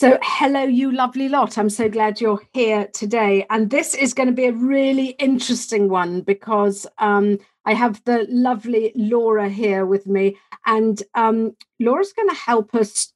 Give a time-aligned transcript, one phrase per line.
[0.00, 1.58] So, hello, you lovely lot.
[1.58, 3.44] I'm so glad you're here today.
[3.50, 8.24] And this is going to be a really interesting one because um, I have the
[8.30, 10.36] lovely Laura here with me.
[10.66, 13.12] And um, Laura's going to help us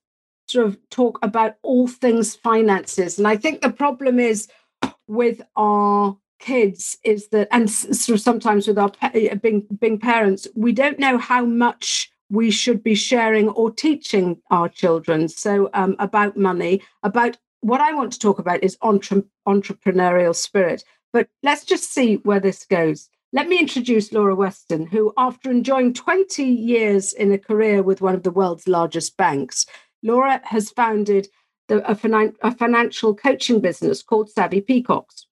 [0.49, 3.17] sort of talk about all things finances.
[3.17, 4.49] And I think the problem is
[5.07, 8.91] with our kids is that, and sort of sometimes with our
[9.41, 14.69] being, being parents, we don't know how much we should be sharing or teaching our
[14.69, 15.29] children.
[15.29, 20.83] So, um, about money, about what I want to talk about is entre- entrepreneurial spirit.
[21.13, 23.11] But let's just see where this goes.
[23.35, 28.15] Let me introduce Laura Weston, who, after enjoying 20 years in a career with one
[28.15, 29.67] of the world's largest banks,
[30.03, 31.29] Laura has founded
[31.69, 35.27] the, a, finan- a financial coaching business called Savvy Peacocks.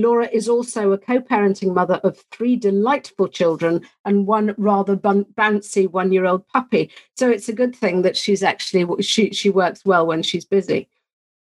[0.00, 5.90] Laura is also a co parenting mother of three delightful children and one rather bouncy
[5.90, 6.90] one year old puppy.
[7.16, 10.88] So it's a good thing that she's actually, she, she works well when she's busy.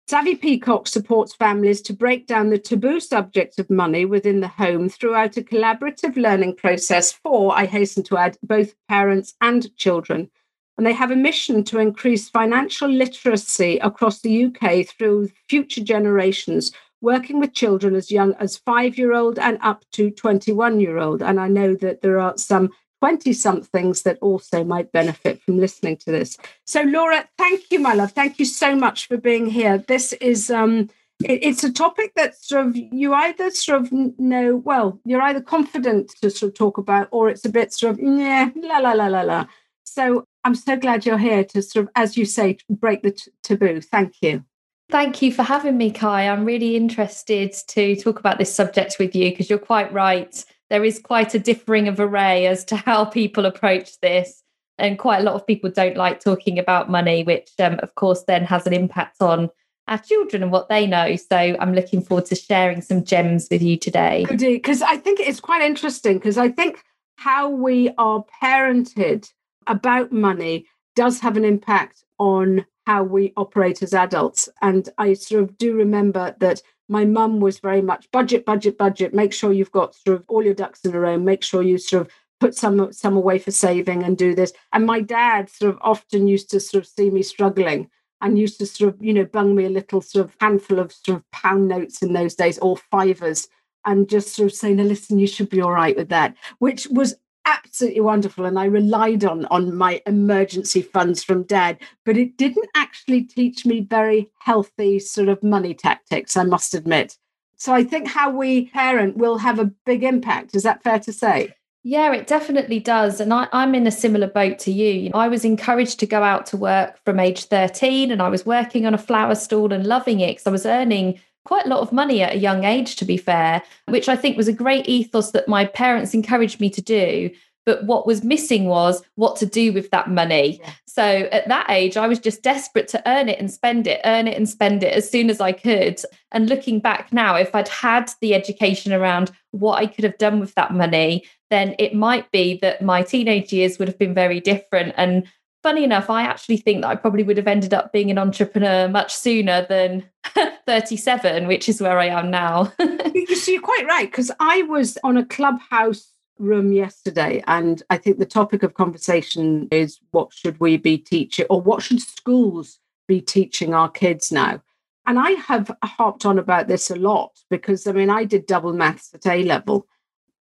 [0.06, 4.90] Savvy Peacock supports families to break down the taboo subject of money within the home
[4.90, 10.30] throughout a collaborative learning process for, I hasten to add, both parents and children.
[10.78, 16.74] And they have a mission to increase financial literacy across the UK through future generations
[17.04, 21.22] working with children as young as five year old and up to 21 year old.
[21.22, 22.72] And I know that there are some
[23.02, 26.38] 20 somethings that also might benefit from listening to this.
[26.66, 28.14] So, Laura, thank you, my love.
[28.14, 29.78] Thank you so much for being here.
[29.78, 30.50] This is.
[30.50, 30.90] Um,
[31.26, 36.12] it's a topic that sort of you either sort of know well you're either confident
[36.22, 39.08] to sort of talk about or it's a bit sort of yeah la la la
[39.08, 39.46] la la
[39.84, 43.32] so i'm so glad you're here to sort of as you say break the t-
[43.42, 44.44] taboo thank you
[44.90, 46.28] Thank you for having me, Kai.
[46.28, 50.44] I'm really interested to talk about this subject with you because you're quite right.
[50.70, 54.44] There is quite a differing of array as to how people approach this.
[54.78, 58.24] And quite a lot of people don't like talking about money, which, um, of course,
[58.28, 59.50] then has an impact on
[59.88, 61.16] our children and what they know.
[61.16, 64.26] So I'm looking forward to sharing some gems with you today.
[64.30, 66.84] Because I think it's quite interesting because I think
[67.18, 69.32] how we are parented
[69.68, 74.50] about money does have an impact on how we operate as adults.
[74.62, 79.14] And I sort of do remember that my mum was very much budget, budget, budget.
[79.14, 81.18] Make sure you've got sort of all your ducks in a row.
[81.18, 84.52] Make sure you sort of put some some away for saving and do this.
[84.74, 87.90] And my dad sort of often used to sort of see me struggling
[88.22, 90.92] and used to sort of you know bung me a little sort of handful of
[90.92, 93.48] sort of pound notes in those days or fivers
[93.86, 96.88] and just sort of saying, "Now listen, you should be all right with that," which
[96.88, 102.38] was absolutely wonderful and i relied on on my emergency funds from dad but it
[102.38, 107.18] didn't actually teach me very healthy sort of money tactics i must admit
[107.56, 111.12] so i think how we parent will have a big impact is that fair to
[111.12, 111.54] say
[111.86, 113.20] yeah, it definitely does.
[113.20, 115.12] And I, am in a similar boat to you.
[115.14, 118.86] I was encouraged to go out to work from age 13 and I was working
[118.86, 121.92] on a flower stall and loving it because I was earning quite a lot of
[121.92, 125.32] money at a young age, to be fair, which I think was a great ethos
[125.32, 127.32] that my parents encouraged me to do.
[127.66, 130.60] But what was missing was what to do with that money.
[130.62, 130.74] Yeah.
[130.86, 134.28] So at that age, I was just desperate to earn it and spend it, earn
[134.28, 136.02] it and spend it as soon as I could.
[136.34, 140.42] And looking back now, if I'd had the education around what I could have done
[140.42, 144.42] with that money, then it might be that my teenage years would have been very
[144.42, 144.94] different.
[144.98, 145.26] And
[145.64, 148.90] funny enough, I actually think that I probably would have ended up being an entrepreneur
[148.90, 150.10] much sooner than
[150.66, 152.72] 37, which is where I am now.
[153.14, 157.98] you see, you're quite right, because I was on a clubhouse room yesterday, and I
[157.98, 162.80] think the topic of conversation is what should we be teaching, or what should schools
[163.08, 164.62] be teaching our kids now?
[165.06, 168.74] And I have harped on about this a lot because I mean, I did double
[168.74, 169.86] maths at A level,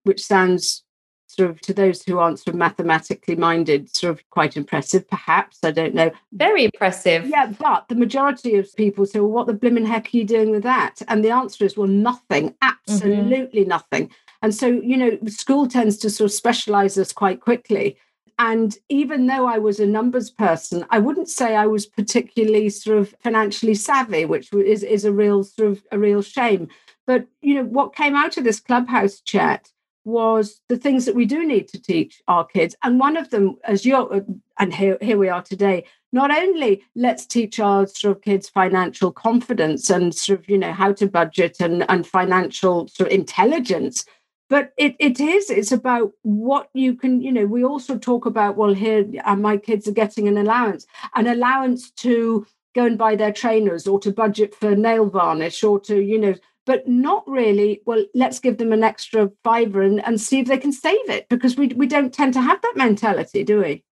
[0.03, 0.83] which sounds
[1.29, 5.59] sort of to those who aren't sort of mathematically minded, sort of quite impressive, perhaps.
[5.63, 6.11] I don't know.
[6.33, 7.27] Very impressive.
[7.27, 10.49] Yeah, but the majority of people say, well, what the blimmin' heck are you doing
[10.49, 11.01] with that?
[11.07, 12.69] And the answer is, well, nothing, mm-hmm.
[12.69, 13.69] absolutely mm-hmm.
[13.69, 14.09] nothing.
[14.41, 17.97] And so, you know, school tends to sort of specialize us quite quickly.
[18.39, 22.97] And even though I was a numbers person, I wouldn't say I was particularly sort
[22.97, 26.69] of financially savvy, which is, is a real sort of a real shame.
[27.05, 29.69] But you know, what came out of this clubhouse chat
[30.09, 32.75] was the things that we do need to teach our kids.
[32.83, 34.25] And one of them, as you're
[34.57, 39.11] and here, here we are today, not only let's teach our sort of kids financial
[39.11, 44.05] confidence and sort of, you know, how to budget and, and financial sort of intelligence,
[44.49, 48.57] but it, it is it's about what you can you know we also talk about
[48.57, 52.45] well here uh, my kids are getting an allowance an allowance to
[52.75, 56.33] go and buy their trainers or to budget for nail varnish or to you know
[56.65, 60.57] but not really well let's give them an extra fiver and, and see if they
[60.57, 63.83] can save it because we, we don't tend to have that mentality do we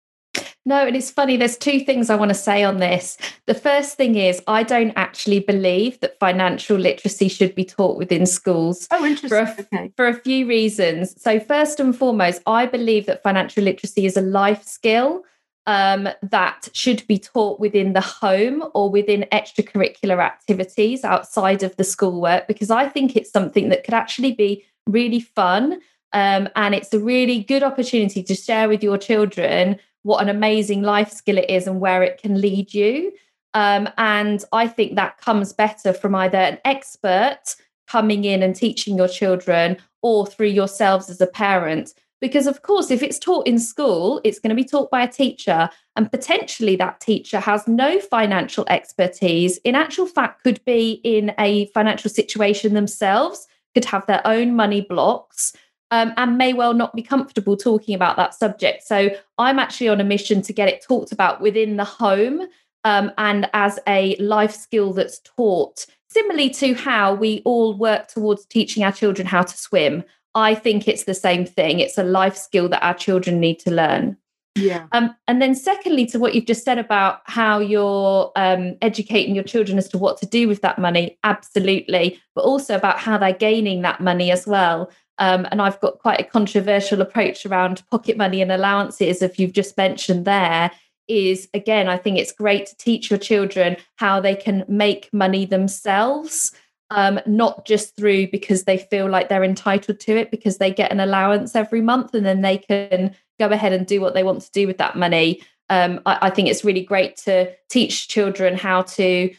[0.66, 1.36] no, and it's funny.
[1.36, 3.16] There's two things I want to say on this.
[3.46, 8.26] The first thing is, I don't actually believe that financial literacy should be taught within
[8.26, 8.88] schools.
[8.90, 9.28] Oh, interesting.
[9.28, 9.92] For a, okay.
[9.94, 11.20] for a few reasons.
[11.22, 15.22] So, first and foremost, I believe that financial literacy is a life skill
[15.66, 21.84] um, that should be taught within the home or within extracurricular activities outside of the
[21.84, 25.80] schoolwork, because I think it's something that could actually be really fun.
[26.12, 30.82] Um, and it's a really good opportunity to share with your children what an amazing
[30.82, 33.12] life skill it is and where it can lead you.
[33.54, 37.56] Um, and I think that comes better from either an expert
[37.88, 41.92] coming in and teaching your children or through yourselves as a parent.
[42.20, 45.12] Because, of course, if it's taught in school, it's going to be taught by a
[45.12, 49.58] teacher, and potentially that teacher has no financial expertise.
[49.58, 54.80] In actual fact, could be in a financial situation themselves, could have their own money
[54.80, 55.52] blocks
[55.90, 58.82] um, and may well not be comfortable talking about that subject.
[58.82, 62.46] So I'm actually on a mission to get it talked about within the home
[62.84, 68.46] um, and as a life skill that's taught, similarly to how we all work towards
[68.46, 70.04] teaching our children how to swim.
[70.36, 71.80] I think it's the same thing.
[71.80, 74.18] It's a life skill that our children need to learn.
[74.54, 74.86] Yeah.
[74.92, 79.44] Um, and then, secondly, to what you've just said about how you're um, educating your
[79.44, 83.32] children as to what to do with that money, absolutely, but also about how they're
[83.32, 84.90] gaining that money as well.
[85.18, 89.52] Um, and I've got quite a controversial approach around pocket money and allowances, if you've
[89.52, 90.70] just mentioned there.
[91.08, 95.46] Is again, I think it's great to teach your children how they can make money
[95.46, 96.52] themselves,
[96.90, 100.92] um, not just through because they feel like they're entitled to it because they get
[100.92, 104.42] an allowance every month and then they can go ahead and do what they want
[104.42, 105.42] to do with that money.
[105.68, 109.30] Um, I, I think it's really great to teach children how to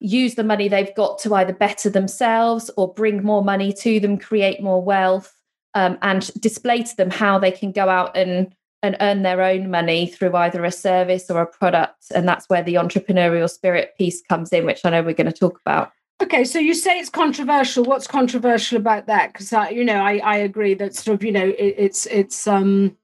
[0.00, 4.18] use the money they've got to either better themselves or bring more money to them,
[4.18, 5.34] create more wealth,
[5.74, 9.70] um, and display to them how they can go out and and earn their own
[9.70, 12.04] money through either a service or a product.
[12.14, 15.32] And that's where the entrepreneurial spirit piece comes in, which I know we're going to
[15.32, 15.90] talk about.
[16.20, 17.84] Okay, so you say it's controversial.
[17.84, 19.32] What's controversial about that?
[19.32, 22.96] Because you know, I, I agree that sort of you know it, it's it's um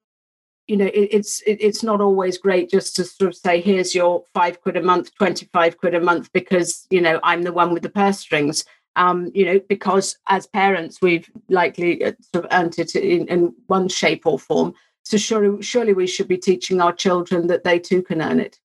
[0.67, 3.95] you know it, it's it, it's not always great just to sort of say here's
[3.95, 7.73] your five quid a month 25 quid a month because you know i'm the one
[7.73, 8.65] with the purse strings
[8.97, 13.55] um you know because as parents we've likely uh, sort of earned it in, in
[13.67, 14.73] one shape or form
[15.03, 18.59] so surely surely we should be teaching our children that they too can earn it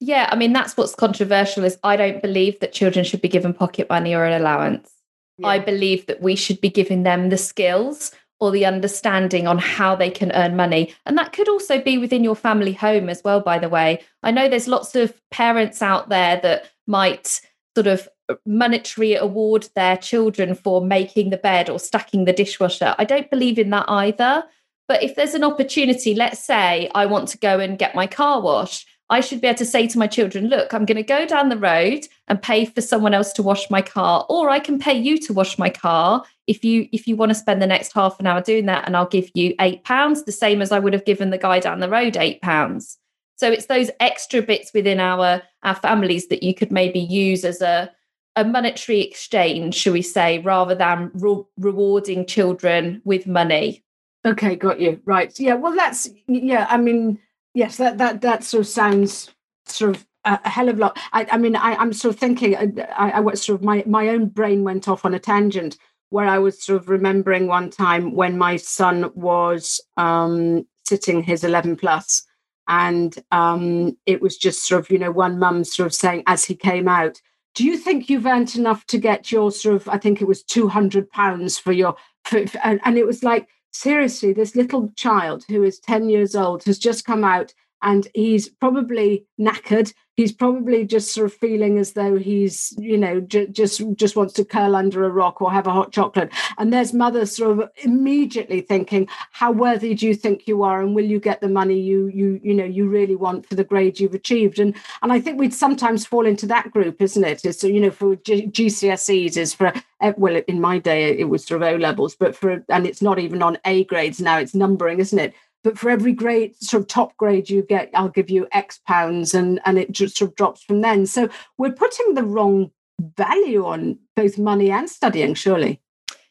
[0.00, 3.52] yeah i mean that's what's controversial is i don't believe that children should be given
[3.52, 4.90] pocket money or an allowance
[5.38, 5.48] yeah.
[5.48, 9.96] i believe that we should be giving them the skills or the understanding on how
[9.96, 10.94] they can earn money.
[11.06, 14.00] And that could also be within your family home as well, by the way.
[14.22, 17.40] I know there's lots of parents out there that might
[17.74, 18.08] sort of
[18.46, 22.94] monetary award their children for making the bed or stacking the dishwasher.
[22.98, 24.44] I don't believe in that either.
[24.86, 28.40] But if there's an opportunity, let's say I want to go and get my car
[28.40, 31.24] washed, I should be able to say to my children, look, I'm going to go
[31.24, 34.78] down the road and pay for someone else to wash my car, or I can
[34.78, 37.92] pay you to wash my car if you if you want to spend the next
[37.92, 40.78] half an hour doing that, and I'll give you eight pounds, the same as I
[40.78, 42.98] would have given the guy down the road eight pounds.
[43.36, 47.62] So it's those extra bits within our our families that you could maybe use as
[47.62, 47.90] a
[48.36, 53.82] a monetary exchange, shall we say, rather than re- rewarding children with money.
[54.24, 55.00] Okay, got you.
[55.04, 55.38] Right.
[55.40, 55.54] Yeah.
[55.54, 56.66] Well, that's yeah.
[56.68, 57.18] I mean
[57.54, 59.30] yes, that that that sort of sounds
[59.66, 60.98] sort of a, hell of a lot.
[61.12, 62.56] I, I mean, I, i'm sort of thinking.
[62.56, 65.76] I, I was sort of my my own brain went off on a tangent
[66.10, 71.44] where I was sort of remembering one time when my son was um, sitting his
[71.44, 72.22] 11 plus,
[72.66, 76.44] and um, it was just sort of you know one mum sort of saying as
[76.44, 77.20] he came out.
[77.54, 79.88] Do you think you've earned enough to get your sort of?
[79.88, 83.48] I think it was two hundred pounds for your, for, and, and it was like
[83.72, 88.48] seriously, this little child who is 10 years old has just come out and he's
[88.48, 89.92] probably knackered.
[90.16, 94.34] He's probably just sort of feeling as though he's you know j- just just wants
[94.34, 96.32] to curl under a rock or have a hot chocolate.
[96.58, 100.96] And there's mother sort of immediately thinking how worthy do you think you are and
[100.96, 104.00] will you get the money you you you know you really want for the grade
[104.00, 104.58] you've achieved?
[104.58, 107.40] And and i think we'd sometimes fall into that group isn't it?
[107.54, 111.44] So you know for G- gcse's is for eh, well in my day it was
[111.44, 114.54] sort of o levels but for and it's not even on a grades now it's
[114.54, 115.32] numbering isn't it
[115.68, 119.34] but for every grade sort of top grade you get i'll give you x pounds
[119.34, 122.70] and and it just sort of drops from then so we're putting the wrong
[123.18, 125.78] value on both money and studying surely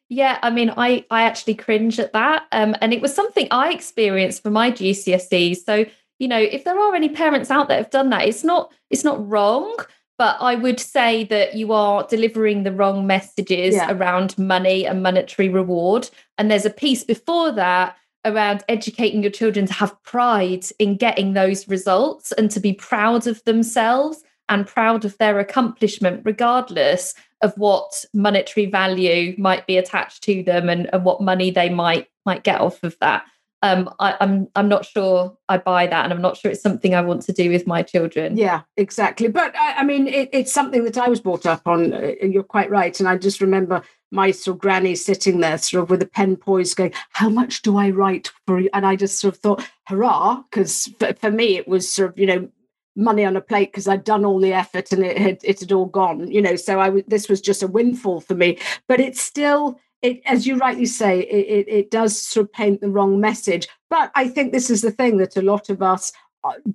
[0.10, 3.72] yeah i mean i i actually cringe at that um, and it was something i
[3.72, 5.86] experienced for my gcse's so
[6.18, 9.04] you know if there are any parents out there have done that it's not it's
[9.04, 9.78] not wrong
[10.18, 13.92] but I would say that you are delivering the wrong messages yeah.
[13.92, 16.10] around money and monetary reward.
[16.40, 17.96] And there's a piece before that
[18.26, 23.28] around educating your children to have pride in getting those results and to be proud
[23.28, 30.24] of themselves and proud of their accomplishment, regardless of what monetary value might be attached
[30.24, 33.26] to them and, and what money they might might get off of that.
[33.64, 36.62] Um, I, am I'm, I'm not sure I buy that, and I'm not sure it's
[36.62, 38.38] something I want to do with my children.
[38.38, 39.30] Yeah, exactly.
[39.30, 41.94] But I, I mean, it, it's something that I was brought up on.
[41.94, 45.84] Uh, you're quite right, and I just remember my sort of granny sitting there sort
[45.84, 48.70] of with a pen poised going how much do i write for you?
[48.74, 52.26] And i just sort of thought hurrah because for, me it was sort of you
[52.26, 52.50] know
[52.96, 55.72] money on a plate because i'd done all the effort and it had it had
[55.72, 58.58] all gone you know so i this was just a windfall for me.
[58.88, 62.82] But it's still it as you rightly say it, it, it does sort of paint
[62.82, 63.68] the wrong message.
[63.90, 66.12] But i think this is the thing that a lot of us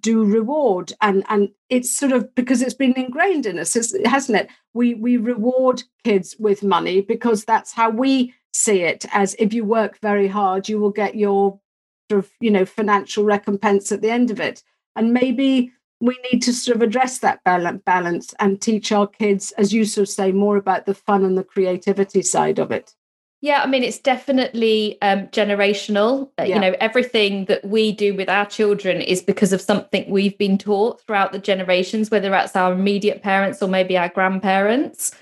[0.01, 0.93] do reward.
[1.01, 3.75] And and it's sort of because it's been ingrained in us
[4.05, 4.49] hasn't it?
[4.75, 9.65] We we reward kids with money because that's how we see it as if you
[9.65, 11.59] work very hard you will get your
[12.11, 14.63] sort of you know financial recompense at the end of it.
[14.97, 19.73] And maybe we need to sort of address that balance and teach our kids as
[19.73, 22.95] you sort of say more about the fun and the creativity side of it
[23.43, 26.31] yeah, I mean, it's definitely um, generational.
[26.39, 26.55] Uh, yeah.
[26.55, 30.57] You know, everything that we do with our children is because of something we've been
[30.57, 35.13] taught throughout the generations, whether that's our immediate parents or maybe our grandparents.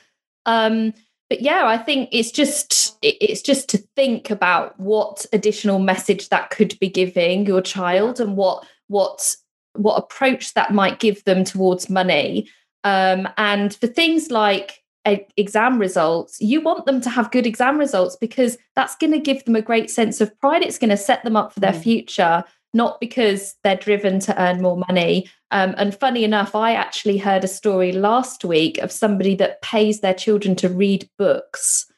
[0.45, 0.93] Um,
[1.31, 6.50] but yeah, I think it's just it's just to think about what additional message that
[6.50, 9.35] could be giving your child and what what
[9.77, 12.50] what approach that might give them towards money.
[12.85, 18.16] Um, and for things like exam results, you want them to have good exam results
[18.16, 20.62] because that's going to give them a great sense of pride.
[20.62, 21.83] It's going to set them up for their mm.
[21.83, 25.28] future, not because they're driven to earn more money.
[25.50, 30.00] Um, and funny enough, I actually heard a story last week of somebody that pays
[30.00, 31.90] their children to read books.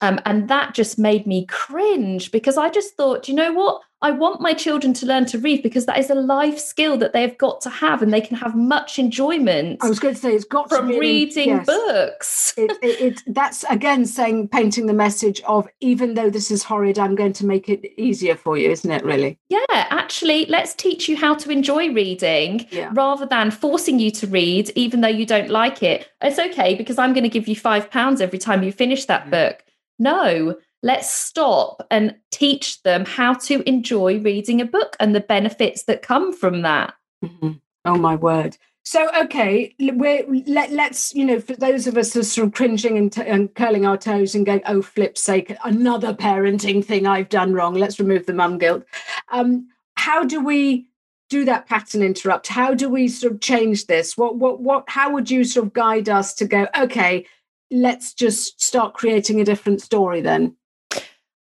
[0.00, 3.82] Um, and that just made me cringe because I just thought, you know what?
[4.00, 7.12] I want my children to learn to read because that is a life skill that
[7.12, 9.82] they've got to have and they can have much enjoyment.
[9.82, 11.66] I was going to say it's got from reading yes.
[11.66, 12.54] books.
[12.56, 16.96] it, it, it, that's again saying painting the message of even though this is horrid,
[16.96, 19.04] I'm going to make it easier for you, isn't it?
[19.04, 19.36] Really?
[19.48, 22.90] Yeah, actually, let's teach you how to enjoy reading yeah.
[22.92, 26.08] rather than forcing you to read, even though you don't like it.
[26.22, 29.26] It's okay because I'm going to give you five pounds every time you finish that
[29.26, 29.30] mm.
[29.30, 29.64] book.
[29.98, 35.84] No, let's stop and teach them how to enjoy reading a book and the benefits
[35.84, 36.94] that come from that.
[37.24, 37.52] Mm-hmm.
[37.84, 38.56] Oh my word.
[38.84, 42.54] So okay, we're let, us you know for those of us who are sort of
[42.54, 47.06] cringing and, t- and, curling our toes and going, oh flip's sake, another parenting thing
[47.06, 47.74] I've done wrong.
[47.74, 48.84] Let's remove the mum guilt.
[49.30, 50.88] Um, how do we
[51.28, 52.46] do that pattern interrupt?
[52.46, 54.16] How do we sort of change this?
[54.16, 54.84] What what what?
[54.88, 56.66] How would you sort of guide us to go?
[56.78, 57.26] Okay,
[57.70, 60.56] let's just start creating a different story then.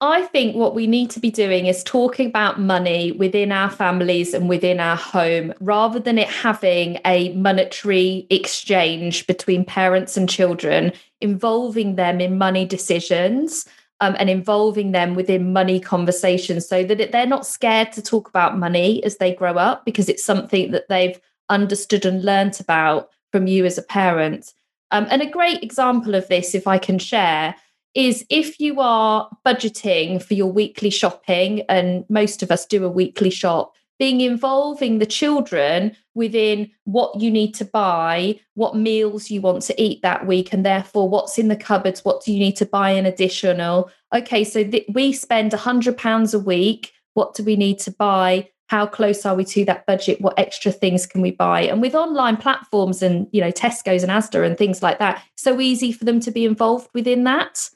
[0.00, 4.34] I think what we need to be doing is talking about money within our families
[4.34, 10.92] and within our home rather than it having a monetary exchange between parents and children,
[11.20, 13.64] involving them in money decisions
[14.00, 18.28] um, and involving them within money conversations so that it, they're not scared to talk
[18.28, 23.10] about money as they grow up because it's something that they've understood and learnt about
[23.30, 24.52] from you as a parent.
[24.92, 27.56] Um, and a great example of this, if I can share,
[27.94, 32.90] is if you are budgeting for your weekly shopping, and most of us do a
[32.90, 39.40] weekly shop, being involving the children within what you need to buy, what meals you
[39.40, 42.56] want to eat that week, and therefore what's in the cupboards, what do you need
[42.56, 43.90] to buy in additional.
[44.14, 46.92] Okay, so th- we spend £100 a week.
[47.14, 48.48] What do we need to buy?
[48.68, 50.20] How close are we to that budget?
[50.20, 51.62] What extra things can we buy?
[51.62, 55.60] And with online platforms and you know Tesco's and Asda and things like that, so
[55.60, 57.68] easy for them to be involved within that.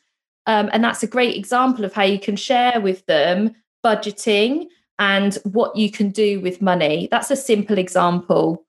[0.46, 4.66] Um, and that's a great example of how you can share with them budgeting
[4.98, 7.08] and what you can do with money.
[7.10, 8.64] That's a simple example.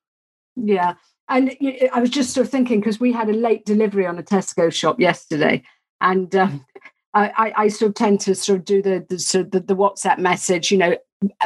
[0.55, 0.95] Yeah.
[1.29, 1.55] And
[1.93, 4.71] I was just sort of thinking because we had a late delivery on a Tesco
[4.73, 5.63] shop yesterday,
[5.99, 6.65] and um,
[7.13, 9.75] I, I, sort of tend to sort of do the the, sort of the, the
[9.75, 10.97] WhatsApp message, you know,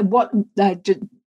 [0.01, 0.75] what uh,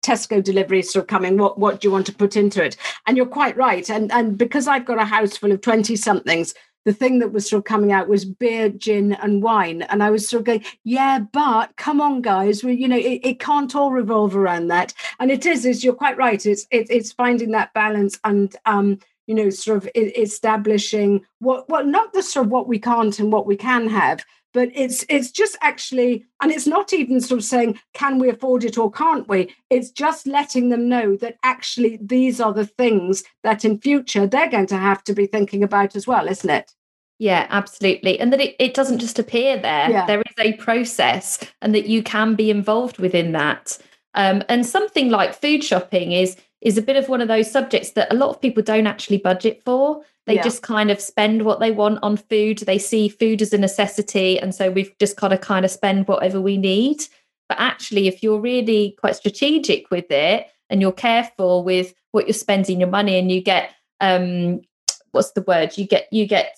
[0.02, 1.37] Tesco delivery sort of coming.
[1.37, 2.76] What what do you want to put into it?
[3.07, 3.88] And you're quite right.
[3.91, 7.49] And and because I've got a house full of twenty somethings, the thing that was
[7.49, 9.83] sort of coming out was beer, gin, and wine.
[9.83, 13.21] And I was sort of going, yeah, but come on, guys, we, you know, it,
[13.23, 14.93] it can't all revolve around that.
[15.21, 16.45] And it is, is you're quite right.
[16.45, 21.85] It's it, it's finding that balance and um, you know, sort of establishing what well,
[21.85, 25.31] not the sort of what we can't and what we can have, but it's it's
[25.31, 29.29] just actually and it's not even sort of saying can we afford it or can't
[29.29, 29.55] we?
[29.71, 34.50] It's just letting them know that actually these are the things that in future they're
[34.50, 36.73] going to have to be thinking about as well isn't it?
[37.19, 38.19] Yeah absolutely.
[38.19, 39.91] And that it, it doesn't just appear there.
[39.91, 40.07] Yeah.
[40.07, 43.79] there is a process and that you can be involved within that.
[44.14, 47.90] Um, and something like food shopping is is a bit of one of those subjects
[47.90, 50.02] that a lot of people don't actually budget for.
[50.26, 50.42] They yeah.
[50.42, 52.59] just kind of spend what they want on food.
[52.59, 54.38] They see food as a necessity.
[54.38, 57.04] And so we've just got to kind of spend whatever we need.
[57.49, 62.35] But actually, if you're really quite strategic with it and you're careful with what you're
[62.35, 64.61] spending your money and you get um
[65.11, 65.76] what's the word?
[65.76, 66.57] You get you get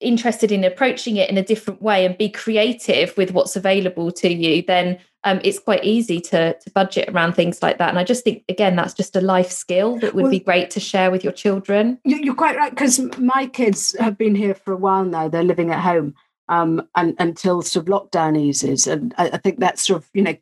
[0.00, 4.32] interested in approaching it in a different way and be creative with what's available to
[4.32, 7.88] you, then um, it's quite easy to, to budget around things like that.
[7.88, 10.70] And I just think, again, that's just a life skill that would well, be great
[10.70, 11.98] to share with your children.
[12.04, 15.28] You're quite right, because my kids have been here for a while now.
[15.28, 16.14] They're living at home.
[16.50, 20.22] Um, and until sort of lockdown eases, and I, I think that's sort of you
[20.22, 20.34] know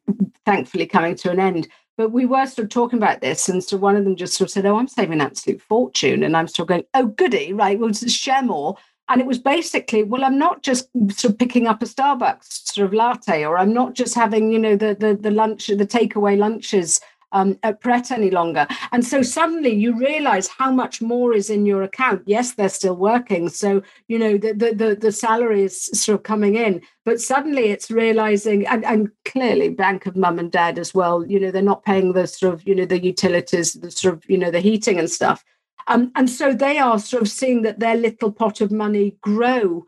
[0.44, 1.66] thankfully coming to an end.
[1.96, 4.46] But we were sort of talking about this, and so one of them just sort
[4.46, 7.76] of said, "Oh, I'm saving an absolute fortune," and I'm still going, "Oh, goody, right?
[7.76, 8.76] We'll just share more."
[9.08, 12.86] And it was basically, well, I'm not just sort of picking up a Starbucks sort
[12.86, 16.36] of latte, or I'm not just having, you know, the the, the lunch, the takeaway
[16.36, 17.00] lunches
[17.32, 18.66] um, at Pret any longer.
[18.92, 22.22] And so suddenly you realize how much more is in your account.
[22.26, 23.48] Yes, they're still working.
[23.48, 27.64] So, you know, the, the, the, the salary is sort of coming in, but suddenly
[27.64, 31.62] it's realizing, and, and clearly bank of mum and dad as well, you know, they're
[31.62, 34.60] not paying the sort of, you know, the utilities, the sort of, you know, the
[34.60, 35.44] heating and stuff.
[35.88, 39.86] Um, and so they are sort of seeing that their little pot of money grow.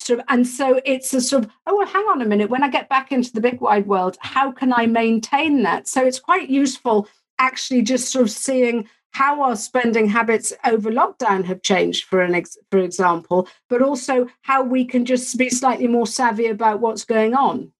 [0.00, 2.50] Sort of, and so it's a sort of, oh, well, hang on a minute.
[2.50, 5.88] When I get back into the big wide world, how can I maintain that?
[5.88, 11.44] So it's quite useful actually just sort of seeing how our spending habits over lockdown
[11.44, 15.88] have changed for an ex- for example but also how we can just be slightly
[15.88, 17.72] more savvy about what's going on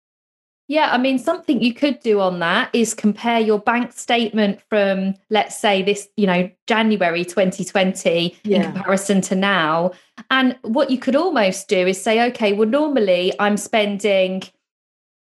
[0.70, 5.16] yeah, I mean, something you could do on that is compare your bank statement from,
[5.28, 8.56] let's say, this, you know, January 2020 yeah.
[8.56, 9.90] in comparison to now.
[10.30, 14.44] And what you could almost do is say, okay, well, normally I'm spending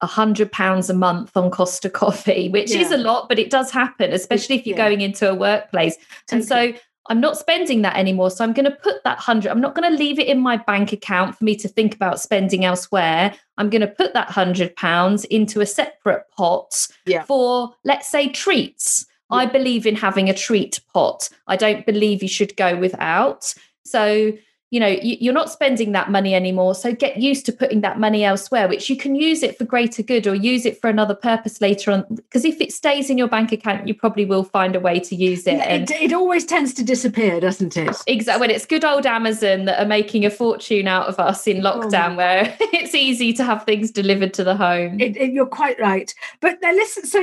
[0.01, 2.81] a hundred pounds a month on Costa coffee, which yeah.
[2.81, 4.89] is a lot, but it does happen, especially if you're yeah.
[4.89, 5.99] going into a workplace.
[6.33, 6.73] And so
[7.07, 8.31] I'm not spending that anymore.
[8.31, 10.57] So I'm going to put that hundred, I'm not going to leave it in my
[10.57, 13.35] bank account for me to think about spending elsewhere.
[13.59, 17.23] I'm going to put that hundred pounds into a separate pot yeah.
[17.25, 19.07] for, let's say, treats.
[19.31, 19.39] Yeah.
[19.39, 21.29] I believe in having a treat pot.
[21.47, 23.55] I don't believe you should go without.
[23.85, 24.33] So
[24.75, 28.25] you know you're not spending that money anymore so get used to putting that money
[28.25, 31.61] elsewhere which you can use it for greater good or use it for another purpose
[31.61, 34.81] later on because if it stays in your bank account you probably will find a
[34.81, 38.51] way to use it and it, it always tends to disappear doesn't it exactly when
[38.51, 42.17] it's good old amazon that are making a fortune out of us in lockdown oh.
[42.17, 46.13] where it's easy to have things delivered to the home it, it, you're quite right
[46.41, 47.23] but now listen so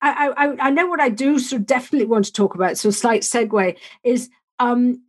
[0.00, 2.76] I, I, I know what I do so definitely want to talk about.
[2.76, 5.00] So a slight segue is um,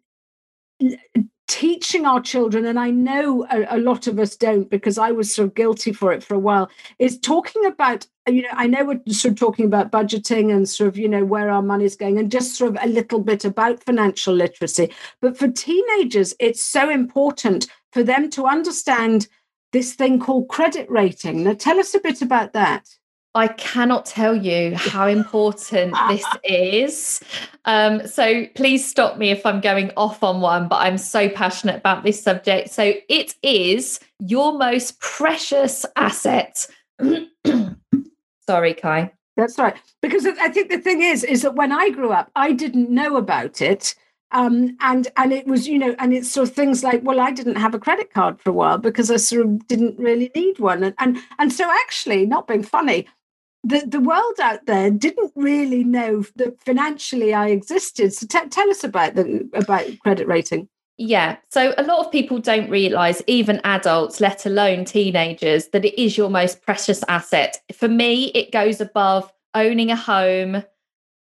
[1.48, 5.34] teaching our children and i know a, a, lot of us don't because i was
[5.34, 6.70] so guilty for it for a while
[7.00, 10.88] is talking about you know i know we're sort of talking about budgeting and sort
[10.88, 13.84] of you know where our money's going and just sort of a little bit about
[13.84, 14.90] financial literacy.
[15.22, 19.28] But for teenagers it's so important for them to understand
[19.74, 21.44] this thing called credit rating.
[21.44, 22.88] Now tell us a bit about that
[23.36, 27.22] I cannot tell you how important this is.
[27.66, 31.78] Um, so please stop me if I'm going off on one, but I'm so passionate
[31.78, 32.70] about this subject.
[32.70, 36.68] So it is your most precious asset.
[38.48, 39.12] Sorry, Kai.
[39.36, 39.76] That's right.
[40.02, 43.18] Because I think the thing is, is that when I grew up, I didn't know
[43.18, 43.96] about it.
[44.32, 47.30] Um, and and it was you know and it's sort of things like well I
[47.30, 50.58] didn't have a credit card for a while because I sort of didn't really need
[50.58, 53.08] one and and, and so actually not being funny
[53.64, 58.14] the, the world out there didn't really know that financially I existed.
[58.14, 60.68] So t- tell us about the about credit rating.
[60.98, 61.38] Yeah.
[61.50, 66.18] So a lot of people don't realize, even adults, let alone teenagers, that it is
[66.18, 67.62] your most precious asset.
[67.74, 70.64] For me, it goes above owning a home,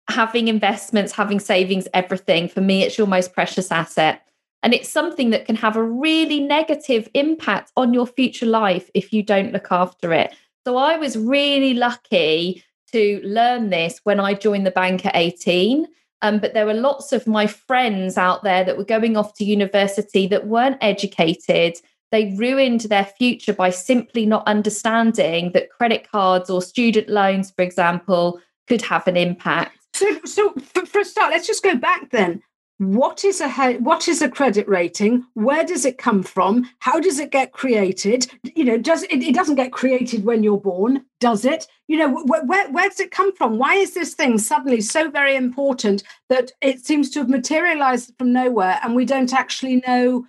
[0.07, 2.47] having investments, having savings, everything.
[2.47, 4.21] For me, it's your most precious asset.
[4.61, 9.13] And it's something that can have a really negative impact on your future life if
[9.13, 10.33] you don't look after it.
[10.65, 15.87] So I was really lucky to learn this when I joined the bank at 18.
[16.23, 19.45] Um, but there were lots of my friends out there that were going off to
[19.45, 21.75] university that weren't educated.
[22.11, 27.61] They ruined their future by simply not understanding that credit cards or student loans, for
[27.61, 29.77] example, could have an impact.
[29.93, 32.41] So, so for, for a start, let's just go back then
[32.77, 35.25] what is a what is a credit rating?
[35.33, 36.69] Where does it come from?
[36.79, 38.27] How does it get created?
[38.43, 41.67] You know does it, it doesn't get created when you're born does it?
[41.87, 43.57] You know wh- where, where does it come from?
[43.57, 48.33] Why is this thing suddenly so very important that it seems to have materialized from
[48.33, 50.25] nowhere and we don't actually know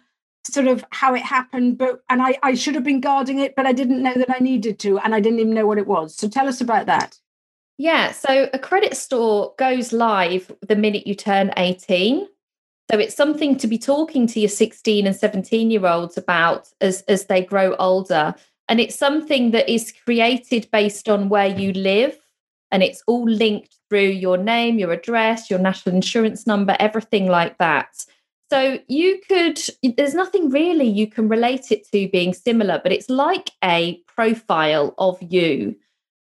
[0.49, 3.67] sort of how it happened but and I, I should have been guarding it but
[3.67, 6.15] i didn't know that i needed to and i didn't even know what it was.
[6.15, 7.19] So tell us about that.
[7.77, 12.29] Yeah so a credit score goes live the minute you turn 18
[12.91, 17.03] so it's something to be talking to your 16 and 17 year olds about as,
[17.03, 18.35] as they grow older.
[18.69, 22.17] And it's something that is created based on where you live.
[22.71, 27.59] And it's all linked through your name, your address, your national insurance number, everything like
[27.59, 27.89] that.
[28.51, 29.61] So you could,
[29.97, 34.95] there's nothing really you can relate it to being similar, but it's like a profile
[34.99, 35.77] of you.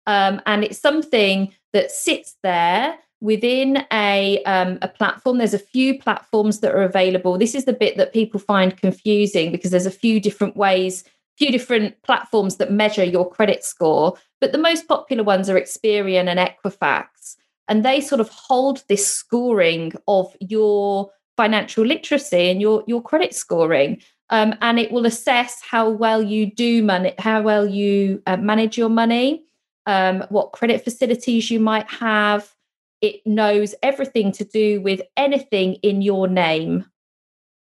[0.07, 5.99] Um, and it's something that sits there within a um, a platform there's a few
[5.99, 7.37] platforms that are available.
[7.37, 11.03] This is the bit that people find confusing because there's a few different ways
[11.37, 16.27] few different platforms that measure your credit score but the most popular ones are experian
[16.27, 17.35] and equifax
[17.67, 23.33] and they sort of hold this scoring of your financial literacy and your your credit
[23.33, 28.37] scoring um, and it will assess how well you do money how well you uh,
[28.37, 29.43] manage your money
[29.87, 32.55] um, what credit facilities you might have
[33.01, 36.85] it knows everything to do with anything in your name.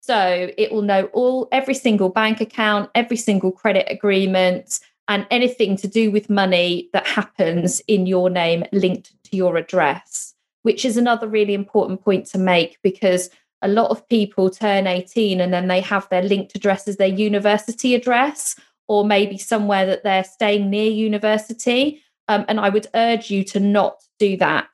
[0.01, 5.77] So it will know all every single bank account, every single credit agreement, and anything
[5.77, 10.97] to do with money that happens in your name linked to your address, which is
[10.97, 13.29] another really important point to make because
[13.61, 17.07] a lot of people turn 18 and then they have their linked address as their
[17.07, 18.55] university address
[18.87, 22.01] or maybe somewhere that they're staying near university.
[22.27, 24.69] Um, and I would urge you to not do that.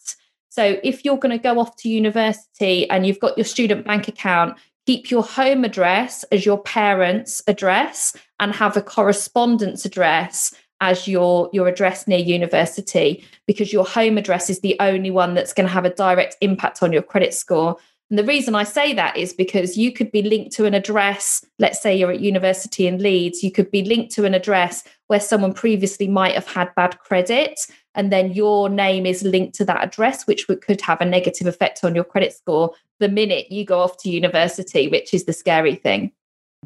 [0.53, 4.07] So if you're going to go off to university and you've got your student bank
[4.07, 11.07] account, keep your home address as your parents' address and have a correspondence address as
[11.07, 15.65] your your address near university because your home address is the only one that's going
[15.65, 17.77] to have a direct impact on your credit score
[18.13, 21.43] and the reason I say that is because you could be linked to an address,
[21.57, 25.19] let's say you're at university in Leeds, you could be linked to an address where
[25.19, 27.59] someone previously might have had bad credit.
[27.95, 31.83] And then your name is linked to that address, which could have a negative effect
[31.83, 35.75] on your credit score the minute you go off to university, which is the scary
[35.75, 36.11] thing.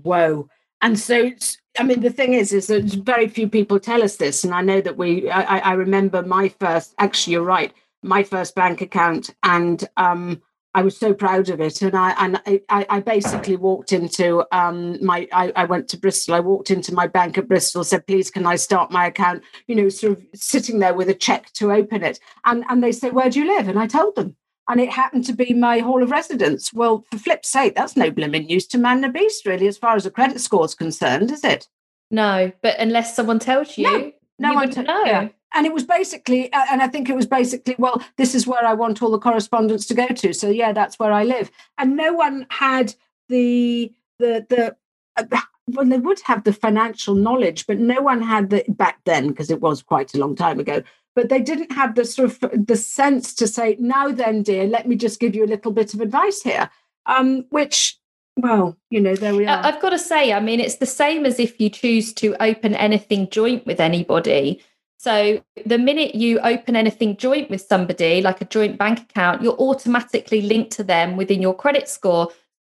[0.03, 0.49] Whoa.
[0.81, 1.31] And so,
[1.79, 4.43] I mean, the thing is, is that very few people tell us this.
[4.43, 8.53] And I know that we, I, I remember my first, actually, you're right, my first
[8.53, 9.31] bank account.
[9.43, 10.41] And um,
[10.77, 15.03] I was so proud of it, and I and I, I basically walked into um,
[15.03, 15.27] my.
[15.33, 16.35] I, I, went to Bristol.
[16.35, 17.83] I walked into my bank at Bristol.
[17.83, 21.15] Said, "Please, can I start my account?" You know, sort of sitting there with a
[21.15, 24.15] check to open it, and and they say, "Where do you live?" And I told
[24.15, 24.35] them,
[24.69, 26.71] and it happened to be my hall of residence.
[26.71, 29.95] Well, for flip's sake, that's no blimmin' news to man the beast, really, as far
[29.95, 31.67] as a credit score is concerned, is it?
[32.11, 35.05] No, but unless someone tells you, no, no you know.
[35.05, 38.65] Yeah and it was basically and i think it was basically well this is where
[38.65, 41.95] i want all the correspondence to go to so yeah that's where i live and
[41.95, 42.93] no one had
[43.29, 44.75] the the the
[45.17, 49.27] uh, well they would have the financial knowledge but no one had the back then
[49.27, 50.81] because it was quite a long time ago
[51.15, 54.87] but they didn't have the sort of the sense to say now then dear let
[54.87, 56.69] me just give you a little bit of advice here
[57.05, 57.99] um which
[58.39, 59.65] well, you know, there we are.
[59.65, 62.75] I've got to say, I mean, it's the same as if you choose to open
[62.75, 64.61] anything joint with anybody.
[64.97, 69.53] So the minute you open anything joint with somebody, like a joint bank account, you're
[69.53, 72.29] automatically linked to them within your credit score.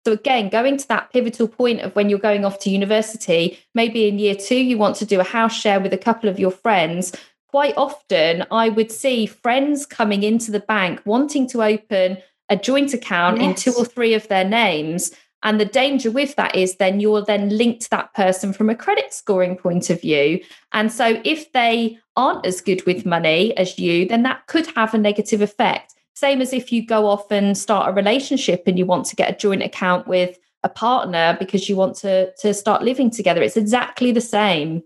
[0.06, 4.08] So again, going to that pivotal point of when you're going off to university, maybe
[4.08, 6.50] in year two, you want to do a house share with a couple of your
[6.50, 7.12] friends.
[7.48, 12.94] Quite often, I would see friends coming into the bank wanting to open a joint
[12.94, 13.46] account yes.
[13.66, 15.12] in two or three of their names.
[15.42, 18.76] And the danger with that is then you're then linked to that person from a
[18.76, 20.40] credit scoring point of view.
[20.72, 24.94] And so if they aren't as good with money as you, then that could have
[24.94, 25.94] a negative effect.
[26.14, 29.30] Same as if you go off and start a relationship and you want to get
[29.30, 33.42] a joint account with a partner because you want to to start living together.
[33.42, 34.82] It's exactly the same.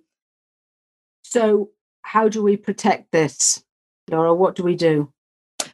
[1.24, 1.70] So,
[2.02, 3.62] how do we protect this,
[4.10, 4.34] Laura?
[4.34, 5.12] What do we do?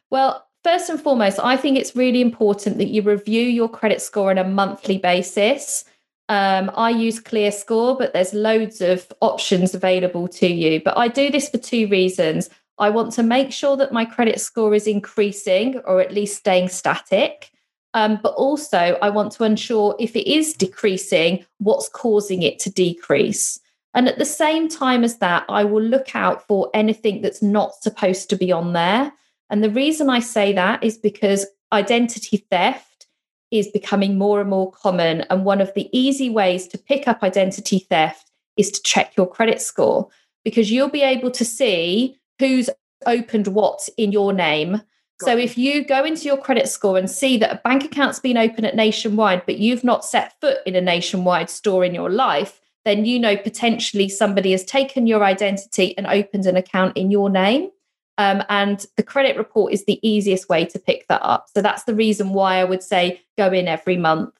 [0.09, 4.31] Well, first and foremost, I think it's really important that you review your credit score
[4.31, 5.85] on a monthly basis.
[6.29, 10.81] Um, I use ClearScore, but there's loads of options available to you.
[10.83, 12.49] But I do this for two reasons.
[12.79, 16.69] I want to make sure that my credit score is increasing or at least staying
[16.69, 17.51] static.
[17.93, 22.71] Um, but also, I want to ensure if it is decreasing, what's causing it to
[22.71, 23.59] decrease.
[23.93, 27.75] And at the same time as that, I will look out for anything that's not
[27.83, 29.13] supposed to be on there.
[29.53, 33.05] And the reason I say that is because identity theft
[33.51, 35.21] is becoming more and more common.
[35.29, 39.29] And one of the easy ways to pick up identity theft is to check your
[39.29, 40.07] credit score
[40.43, 42.67] because you'll be able to see who's
[43.05, 44.81] opened what in your name.
[45.19, 45.43] Got so it.
[45.43, 48.65] if you go into your credit score and see that a bank account's been open
[48.65, 53.05] at Nationwide, but you've not set foot in a Nationwide store in your life, then
[53.05, 57.69] you know potentially somebody has taken your identity and opened an account in your name.
[58.17, 61.47] Um, and the credit report is the easiest way to pick that up.
[61.53, 64.33] So that's the reason why I would say go in every month.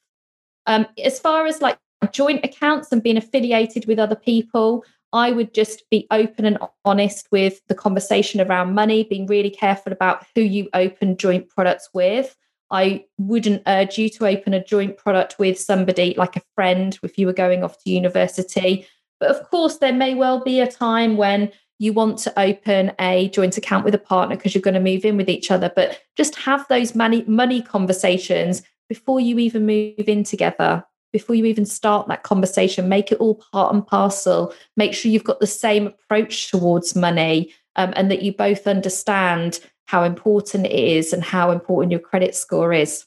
[0.68, 1.78] Um, as far as like
[2.12, 7.28] joint accounts and being affiliated with other people, I would just be open and honest
[7.32, 12.36] with the conversation around money, being really careful about who you open joint products with.
[12.72, 17.20] I wouldn't urge you to open a joint product with somebody like a friend if
[17.20, 18.88] you were going off to university.
[19.20, 23.30] But of course, there may well be a time when you want to open a
[23.30, 25.72] joint account with a partner because you're going to move in with each other.
[25.76, 31.46] But just have those money money conversations before you even move in together before you
[31.46, 35.48] even start that conversation make it all part and parcel make sure you've got the
[35.48, 41.24] same approach towards money um, and that you both understand how important it is and
[41.24, 43.06] how important your credit score is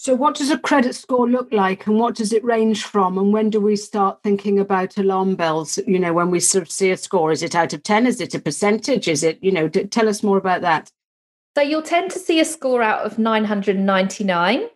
[0.00, 3.18] so what does a credit score look like and what does it range from?
[3.18, 5.76] And when do we start thinking about alarm bells?
[5.88, 8.20] You know when we sort of see a score is it out of 10 is
[8.20, 9.08] it a percentage?
[9.08, 10.92] Is it you know tell us more about that.
[11.56, 14.68] So you'll tend to see a score out of 999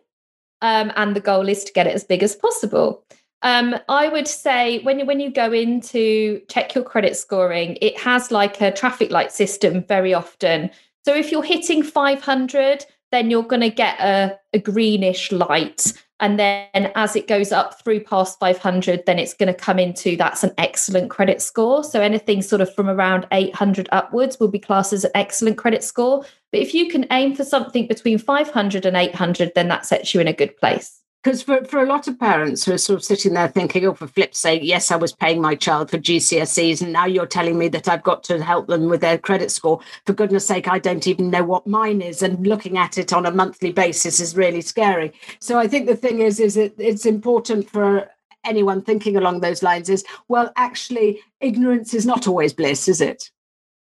[0.61, 3.05] um, and the goal is to get it as big as possible.
[3.43, 7.77] Um, I would say when you when you go in to check your credit scoring,
[7.79, 10.69] it has like a traffic light system very often.
[11.05, 15.93] So if you're hitting 500, then you're going to get a, a greenish light.
[16.19, 20.15] And then as it goes up through past 500 then it's going to come into
[20.15, 21.83] that's an excellent credit score.
[21.83, 25.83] So anything sort of from around 800 upwards will be classed as an excellent credit
[25.83, 26.23] score.
[26.51, 30.21] But if you can aim for something between 500 and 800 then that sets you
[30.21, 33.05] in a good place because for, for a lot of parents who are sort of
[33.05, 36.81] sitting there thinking, oh, for flip's sake, yes, I was paying my child for GCSEs,
[36.81, 39.79] and now you're telling me that I've got to help them with their credit score.
[40.05, 43.25] For goodness sake, I don't even know what mine is, and looking at it on
[43.25, 45.13] a monthly basis is really scary.
[45.39, 48.09] So I think the thing is, is it, it's important for
[48.43, 53.31] anyone thinking along those lines is, well, actually, ignorance is not always bliss, is it?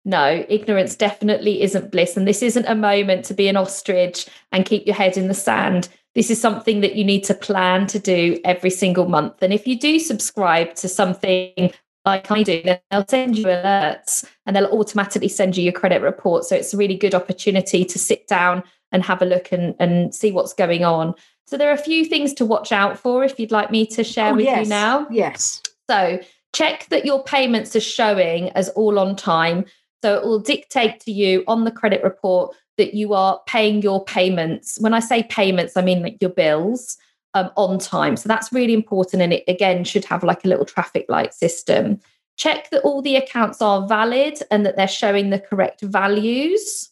[0.04, 2.18] No, ignorance definitely isn't bliss.
[2.18, 5.34] And this isn't a moment to be an ostrich and keep your head in the
[5.34, 9.42] sand this is something that you need to plan to do every single month.
[9.42, 11.72] And if you do subscribe to something
[12.04, 16.02] like I do, then they'll send you alerts and they'll automatically send you your credit
[16.02, 16.44] report.
[16.44, 20.14] So it's a really good opportunity to sit down and have a look and, and
[20.14, 21.14] see what's going on.
[21.46, 24.04] So there are a few things to watch out for if you'd like me to
[24.04, 24.64] share oh, with yes.
[24.64, 25.06] you now.
[25.10, 25.60] Yes.
[25.90, 26.20] So
[26.54, 29.64] check that your payments are showing as all on time.
[30.02, 34.04] So it will dictate to you on the credit report that you are paying your
[34.04, 34.78] payments.
[34.80, 36.96] When I say payments, I mean like your bills
[37.34, 38.16] um, on time.
[38.16, 39.22] So that's really important.
[39.22, 42.00] And it again should have like a little traffic light system.
[42.36, 46.90] Check that all the accounts are valid and that they're showing the correct values.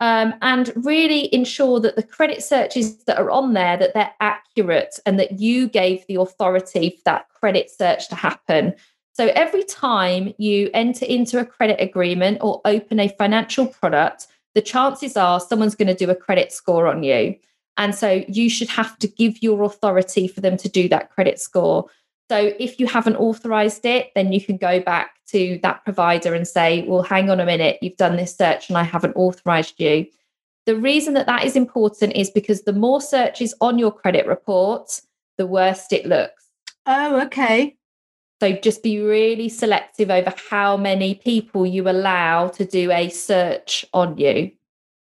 [0.00, 4.98] Um, and really ensure that the credit searches that are on there that they're accurate
[5.06, 8.74] and that you gave the authority for that credit search to happen
[9.14, 14.62] so every time you enter into a credit agreement or open a financial product the
[14.62, 17.36] chances are someone's going to do a credit score on you.
[17.76, 21.40] And so you should have to give your authority for them to do that credit
[21.40, 21.86] score.
[22.30, 26.46] So if you haven't authorized it, then you can go back to that provider and
[26.46, 30.06] say, well, hang on a minute, you've done this search and I haven't authorized you.
[30.66, 35.00] The reason that that is important is because the more searches on your credit report,
[35.36, 36.44] the worse it looks.
[36.86, 37.76] Oh, okay.
[38.42, 43.84] So just be really selective over how many people you allow to do a search
[43.94, 44.50] on you.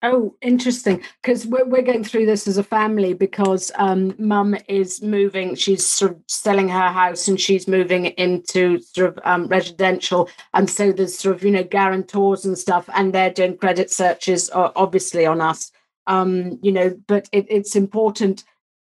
[0.04, 1.02] Oh, interesting.
[1.24, 5.56] Because we're, we're going through this as a family because um, mum is moving.
[5.56, 10.30] She's sort of selling her house and she's moving into sort of um, residential.
[10.54, 14.52] And so there's sort of, you know, guarantors and stuff, and they're doing credit searches,
[14.52, 15.72] uh, obviously, on us.
[16.06, 18.44] Um, you know, but it, it's important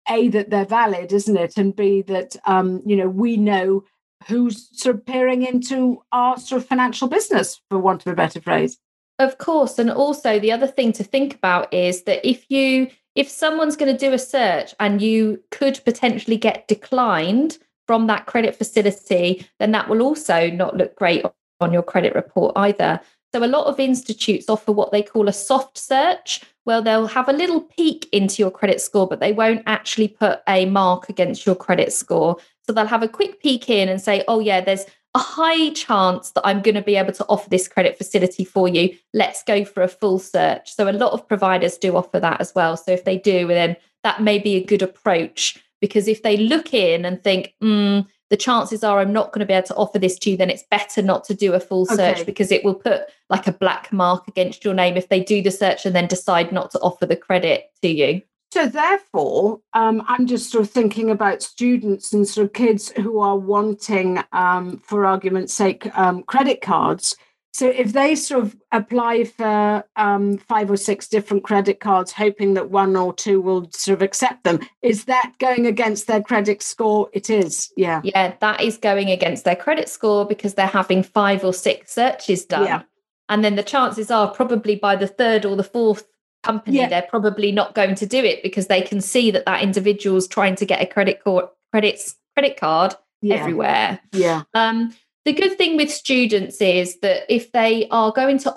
[0.10, 3.84] a that they're valid, isn't it, and b that um, you know we know
[4.28, 8.42] who's sort of peering into our sort of financial business, for want of a better
[8.42, 8.78] phrase.
[9.20, 13.28] Of course, and also the other thing to think about is that if you if
[13.28, 18.56] someone's going to do a search and you could potentially get declined from that credit
[18.56, 21.26] facility, then that will also not look great
[21.60, 23.02] on your credit report either.
[23.34, 27.28] So, a lot of institutes offer what they call a soft search, where they'll have
[27.28, 31.46] a little peek into your credit score, but they won't actually put a mark against
[31.46, 32.38] your credit score.
[32.68, 36.32] So, they'll have a quick peek in and say, oh, yeah, there's a high chance
[36.32, 38.96] that I'm going to be able to offer this credit facility for you.
[39.14, 40.74] Let's go for a full search.
[40.74, 42.78] So, a lot of providers do offer that as well.
[42.78, 46.74] So, if they do, then that may be a good approach because if they look
[46.74, 50.00] in and think, mm, the chances are I'm not going to be able to offer
[50.00, 52.24] this to you, then it's better not to do a full search okay.
[52.24, 55.52] because it will put like a black mark against your name if they do the
[55.52, 58.22] search and then decide not to offer the credit to you.
[58.52, 63.20] So therefore, um, I'm just sort of thinking about students and sort of kids who
[63.20, 67.16] are wanting, um, for argument's sake, um, credit cards.
[67.52, 72.54] So if they sort of apply for um, five or six different credit cards, hoping
[72.54, 76.62] that one or two will sort of accept them, is that going against their credit
[76.62, 77.10] score?
[77.14, 78.02] It is, yeah.
[78.04, 82.46] Yeah, that is going against their credit score because they're having five or six searches
[82.46, 82.66] done.
[82.66, 82.84] Yeah.
[83.28, 86.08] And then the chances are probably by the third or the fourth
[86.48, 86.90] company, yeah.
[86.90, 90.56] they're probably not going to do it because they can see that that individual's trying
[90.56, 92.02] to get a credit card, credit,
[92.36, 93.36] credit card yeah.
[93.36, 94.00] everywhere.
[94.12, 94.44] Yeah.
[94.54, 98.54] Um, the good thing with students is that if they are going to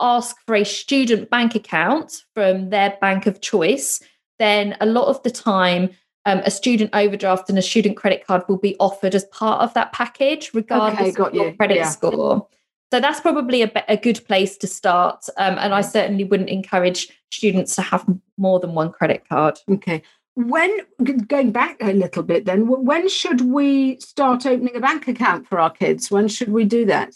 [0.00, 4.00] ask for a student bank account from their bank of choice,
[4.38, 5.90] then a lot of the time,
[6.24, 9.74] um, a student overdraft and a student credit card will be offered as part of
[9.74, 11.88] that package, regardless okay, of your credit yeah.
[11.88, 12.48] score.
[12.92, 15.24] So that's probably a, a good place to start.
[15.38, 18.04] Um, and I certainly wouldn't encourage students to have
[18.36, 19.58] more than one credit card.
[19.66, 20.02] Okay.
[20.34, 20.80] When
[21.26, 25.58] going back a little bit then when should we start opening a bank account for
[25.58, 26.10] our kids?
[26.10, 27.14] When should we do that?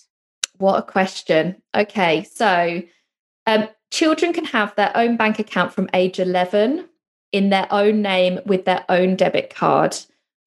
[0.57, 1.63] What a question.
[1.75, 2.83] Okay so
[3.47, 6.89] um, children can have their own bank account from age 11
[7.33, 9.95] in their own name with their own debit card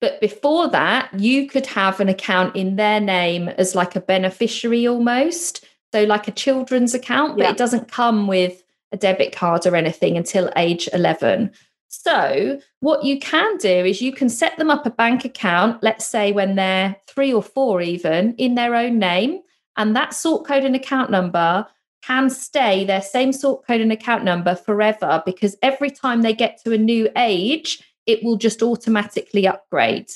[0.00, 4.86] but before that you could have an account in their name as like a beneficiary
[4.86, 5.64] almost.
[5.92, 7.50] So like a children's account but yeah.
[7.50, 11.52] it doesn't come with a debit card or anything until age 11
[11.92, 16.06] so, what you can do is you can set them up a bank account, let's
[16.06, 19.40] say when they're three or four, even in their own name,
[19.76, 21.66] and that sort code and account number
[22.02, 26.62] can stay their same sort code and account number forever because every time they get
[26.62, 30.10] to a new age, it will just automatically upgrade.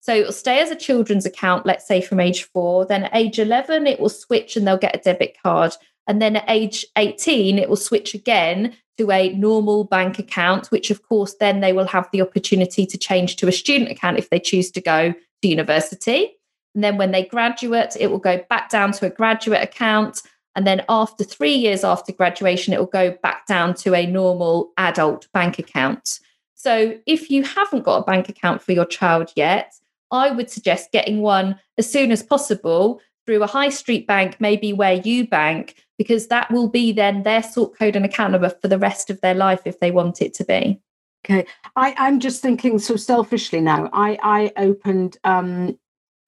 [0.00, 2.84] So it'll stay as a children's account, let's say from age four.
[2.84, 5.74] Then at age 11, it will switch and they'll get a debit card.
[6.08, 10.90] And then at age 18, it will switch again to a normal bank account, which
[10.90, 14.28] of course then they will have the opportunity to change to a student account if
[14.30, 16.32] they choose to go to university.
[16.74, 20.22] And then when they graduate, it will go back down to a graduate account.
[20.56, 24.72] And then after three years after graduation, it will go back down to a normal
[24.76, 26.18] adult bank account.
[26.62, 29.74] So if you haven't got a bank account for your child yet,
[30.12, 34.72] I would suggest getting one as soon as possible through a high street bank, maybe
[34.72, 38.68] where you bank, because that will be then their sort code and account number for
[38.68, 40.80] the rest of their life if they want it to be.
[41.24, 41.46] Okay.
[41.74, 43.90] I, I'm just thinking so selfishly now.
[43.92, 45.76] I, I opened um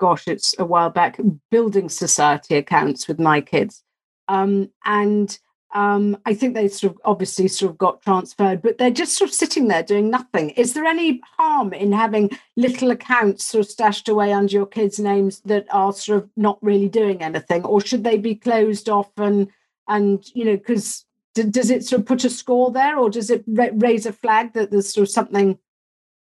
[0.01, 1.21] gosh, it's a while back,
[1.53, 3.85] building society accounts with my kids.
[4.27, 5.39] Um, and
[5.75, 9.29] um, I think they sort of obviously sort of got transferred, but they're just sort
[9.29, 10.51] of sitting there doing nothing.
[10.51, 15.01] Is there any harm in having little accounts sort of stashed away under your kids'
[15.01, 19.11] names that are sort of not really doing anything, or should they be closed off
[19.17, 19.51] and
[19.89, 23.43] and you know because does it sort of put a score there, or does it
[23.47, 25.59] raise a flag that there's sort of something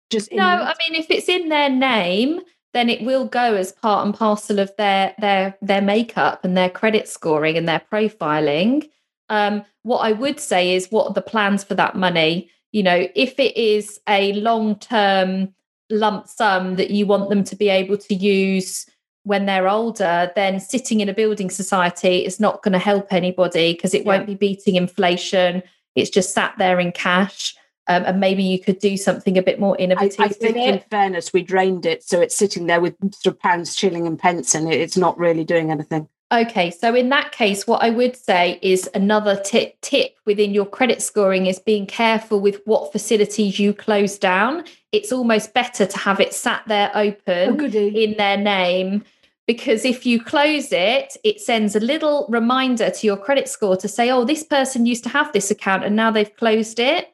[0.09, 0.45] just no?
[0.45, 2.41] I mean, if it's in their name,
[2.73, 6.71] then it will go as part and parcel of their their their makeup and their
[6.71, 8.89] credit scoring and their profiling
[9.29, 12.51] um, what I would say is, what are the plans for that money?
[12.73, 15.55] You know, if it is a long term
[15.91, 18.87] lump sum that you want them to be able to use
[19.23, 23.73] when they're older, then sitting in a building society is not going to help anybody
[23.73, 24.09] because it yeah.
[24.09, 25.63] won't be beating inflation.
[25.95, 27.55] It's just sat there in cash.
[27.89, 30.21] Um, and maybe you could do something a bit more innovative.
[30.21, 33.41] I, I think, in fairness, we drained it, so it's sitting there with sort of
[33.41, 36.09] pounds, shilling, and pence, and it's not really doing anything.
[36.33, 40.67] Okay, so in that case, what I would say is another tip, tip within your
[40.67, 44.65] credit scoring is being careful with what facilities you close down.
[44.91, 49.05] It's almost better to have it sat there open oh, in their name
[49.47, 53.87] because if you close it, it sends a little reminder to your credit score to
[53.87, 57.13] say, oh, this person used to have this account and now they've closed it.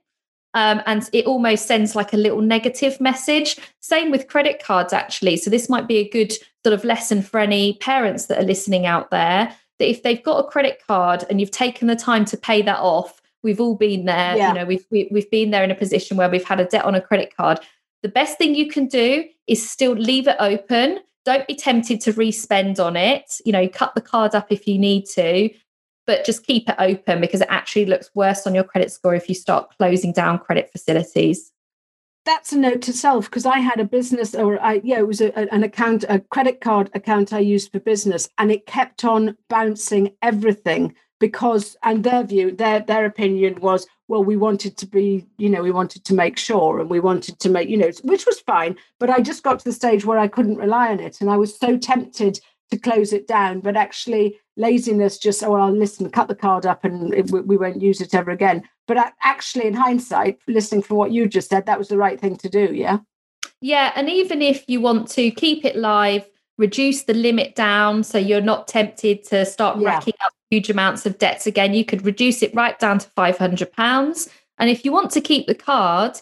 [0.55, 3.59] Um, and it almost sends like a little negative message.
[3.81, 5.39] Same with credit cards, actually.
[5.39, 6.35] So, this might be a good
[6.65, 10.45] sort of lesson for any parents that are listening out there that if they've got
[10.45, 14.05] a credit card and you've taken the time to pay that off, we've all been
[14.05, 14.37] there.
[14.37, 14.49] Yeah.
[14.49, 16.61] You know, we've we, have we have been there in a position where we've had
[16.61, 17.61] a debt on a credit card.
[18.03, 21.01] The best thing you can do is still leave it open.
[21.25, 23.41] Don't be tempted to respend on it.
[23.45, 25.51] You know, cut the card up if you need to,
[26.07, 29.29] but just keep it open because it actually looks worse on your credit score if
[29.29, 31.52] you start closing down credit facilities
[32.25, 35.21] that's a note to self because I had a business or I yeah it was
[35.21, 39.37] a, an account a credit card account I used for business and it kept on
[39.49, 45.27] bouncing everything because and their view their their opinion was well we wanted to be
[45.39, 48.27] you know we wanted to make sure and we wanted to make you know which
[48.27, 51.21] was fine but I just got to the stage where I couldn't rely on it
[51.21, 55.63] and I was so tempted to close it down but actually laziness just oh well,
[55.63, 58.63] I'll listen cut the card up and it, we won't use it ever again.
[58.87, 62.37] But actually in hindsight listening from what you just said that was the right thing
[62.37, 62.99] to do yeah?
[63.61, 66.29] Yeah and even if you want to keep it live
[66.59, 69.89] reduce the limit down so you're not tempted to start yeah.
[69.89, 73.73] racking up huge amounts of debts again you could reduce it right down to 500
[73.73, 74.29] pounds.
[74.59, 76.21] And if you want to keep the card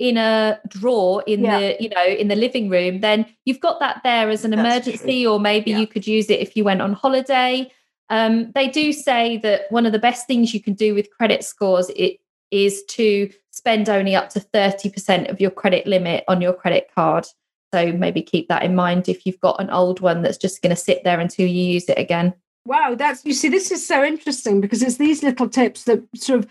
[0.00, 1.60] in a drawer in yeah.
[1.60, 4.86] the you know in the living room then you've got that there as an That's
[4.88, 5.32] emergency true.
[5.32, 5.78] or maybe yeah.
[5.78, 7.70] you could use it if you went on holiday
[8.08, 11.44] um, they do say that one of the best things you can do with credit
[11.44, 12.16] scores it,
[12.50, 17.26] is to spend only up to 30% of your credit limit on your credit card
[17.72, 20.74] so maybe keep that in mind if you've got an old one that's just going
[20.74, 22.32] to sit there until you use it again
[22.64, 26.38] wow that's you see this is so interesting because it's these little tips that sort
[26.38, 26.50] of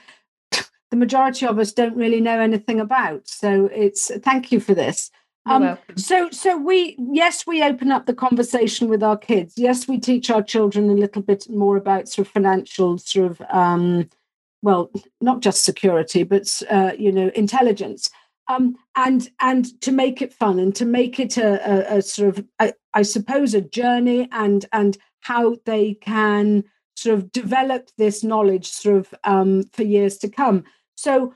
[0.91, 3.27] the majority of us don't really know anything about.
[3.27, 5.11] So it's thank you for this.
[5.45, 9.53] Um, so so we yes we open up the conversation with our kids.
[9.57, 13.41] Yes, we teach our children a little bit more about sort of financial sort of
[13.49, 14.09] um,
[14.61, 18.09] well not just security but uh, you know intelligence.
[18.47, 22.37] Um, and and to make it fun and to make it a, a, a sort
[22.37, 22.45] of
[22.93, 26.63] I suppose a journey and and how they can
[26.95, 30.63] sort of develop this knowledge sort of um, for years to come.
[30.99, 31.33] So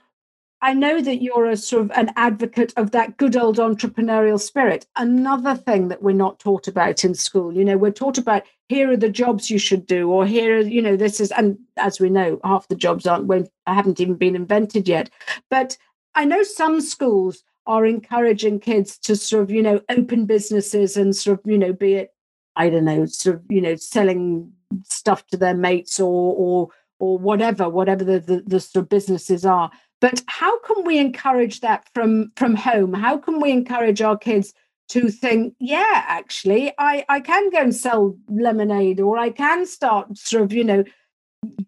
[0.61, 4.86] I know that you're a sort of an advocate of that good old entrepreneurial spirit.
[4.97, 8.91] Another thing that we're not taught about in school, you know, we're taught about here
[8.91, 11.99] are the jobs you should do, or here, are, you know, this is, and as
[11.99, 15.09] we know, half the jobs aren't, won't, haven't even been invented yet.
[15.49, 15.78] But
[16.14, 21.16] I know some schools are encouraging kids to sort of, you know, open businesses and
[21.16, 22.14] sort of, you know, be it,
[22.57, 24.51] I don't know, sort of, you know, selling
[24.84, 26.70] stuff to their mates or, or,
[27.03, 29.69] or whatever, whatever the, the, the sort of businesses are.
[29.99, 32.93] But how can we encourage that from from home?
[32.93, 34.53] How can we encourage our kids
[34.89, 40.17] to think, yeah, actually, I, I can go and sell lemonade, or I can start
[40.17, 40.83] sort of, you know,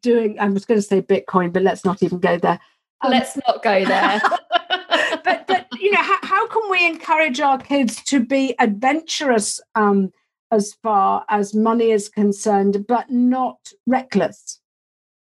[0.01, 0.39] doing.
[0.39, 2.59] I was going to say Bitcoin, but let's not even go there.
[3.01, 4.21] Um, let's not go there.
[5.23, 10.13] but, but you know, how, how can we encourage our kids to be adventurous um,
[10.51, 14.61] as far as money is concerned, but not reckless?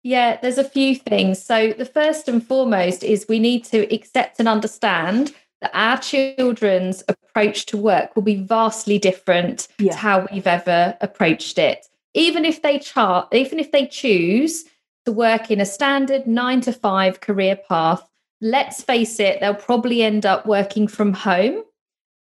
[0.05, 1.43] Yeah, there's a few things.
[1.43, 7.03] So, the first and foremost is we need to accept and understand that our children's
[7.07, 9.93] approach to work will be vastly different yeah.
[9.93, 11.87] to how we've ever approached it.
[12.13, 14.65] Even if they chart, even if they choose
[15.05, 18.07] to work in a standard nine to five career path,
[18.41, 21.63] let's face it, they'll probably end up working from home.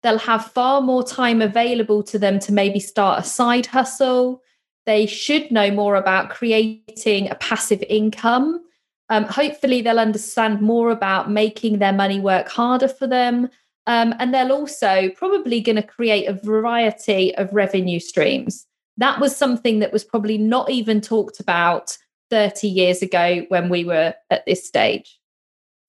[0.05, 4.41] They'll have far more time available to them to maybe start a side hustle,
[4.87, 8.63] they should know more about creating a passive income.
[9.09, 13.49] Um, hopefully, they'll understand more about making their money work harder for them.
[13.87, 18.67] Um, and they'll also probably going to create a variety of revenue streams.
[18.97, 21.97] That was something that was probably not even talked about
[22.31, 25.19] 30 years ago when we were at this stage.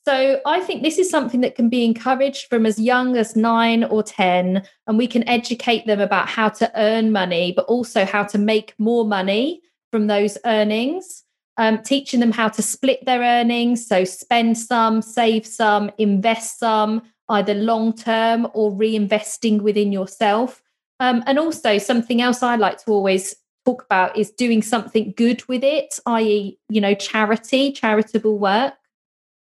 [0.05, 3.85] So I think this is something that can be encouraged from as young as nine
[3.85, 8.23] or 10, and we can educate them about how to earn money, but also how
[8.25, 11.23] to make more money from those earnings.
[11.55, 13.85] Um, teaching them how to split their earnings.
[13.85, 20.63] So spend some, save some, invest some, either long term or reinvesting within yourself.
[20.99, 23.35] Um, and also, something else I like to always
[23.65, 28.73] talk about is doing something good with it, i.e., you know, charity, charitable work.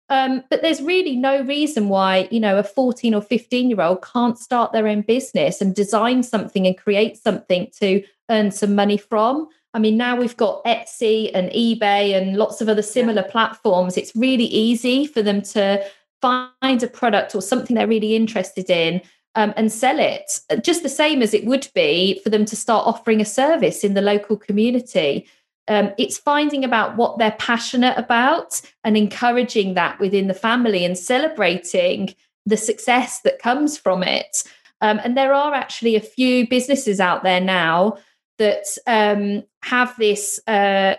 [0.10, 4.04] Um, but there's really no reason why, you know, a 14 or 15 year old
[4.04, 8.98] can't start their own business and design something and create something to earn some money
[8.98, 9.48] from.
[9.74, 13.32] I mean, now we've got Etsy and eBay and lots of other similar yeah.
[13.32, 13.98] platforms.
[13.98, 15.84] It's really easy for them to
[16.22, 19.02] find a product or something they're really interested in
[19.36, 22.88] um, and sell it, just the same as it would be for them to start
[22.88, 25.28] offering a service in the local community.
[25.68, 30.98] Um, it's finding about what they're passionate about and encouraging that within the family and
[30.98, 32.14] celebrating
[32.46, 34.44] the success that comes from it.
[34.82, 37.98] Um, and there are actually a few businesses out there now
[38.38, 40.40] that um, have this.
[40.46, 40.96] Uh,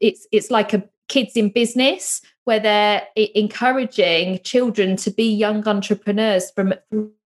[0.00, 6.50] it's it's like a kids in business where they're encouraging children to be young entrepreneurs
[6.50, 6.74] from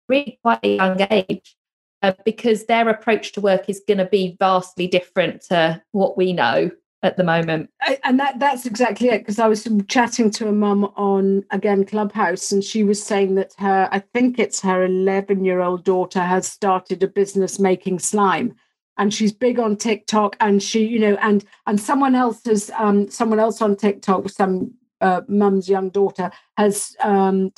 [0.07, 1.55] really quite a young age.
[2.01, 6.33] Uh, because their approach to work is going to be vastly different to what we
[6.33, 6.69] know
[7.03, 7.69] at the moment.
[8.03, 9.19] And that that's exactly it.
[9.19, 13.53] Because I was chatting to a mum on again Clubhouse, and she was saying that
[13.59, 18.55] her, I think it's her 11 year old daughter, has started a business making slime.
[18.97, 23.09] And she's big on TikTok, and she, you know, and and someone else has, um,
[23.09, 27.51] someone else on TikTok, some uh, mum's young daughter has um,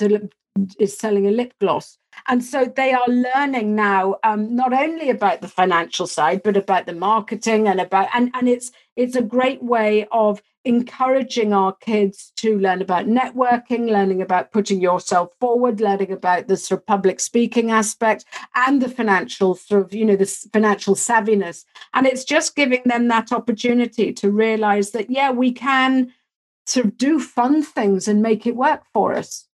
[0.80, 1.98] is selling a lip gloss,
[2.28, 6.86] and so they are learning now um, not only about the financial side, but about
[6.86, 12.34] the marketing and about and and it's it's a great way of encouraging our kids
[12.38, 17.20] to learn about networking, learning about putting yourself forward, learning about the sort of public
[17.20, 21.66] speaking aspect and the financial sort of, you know, the financial savviness.
[21.94, 26.12] And it's just giving them that opportunity to realize that, yeah, we can
[26.66, 29.48] sort of do fun things and make it work for us.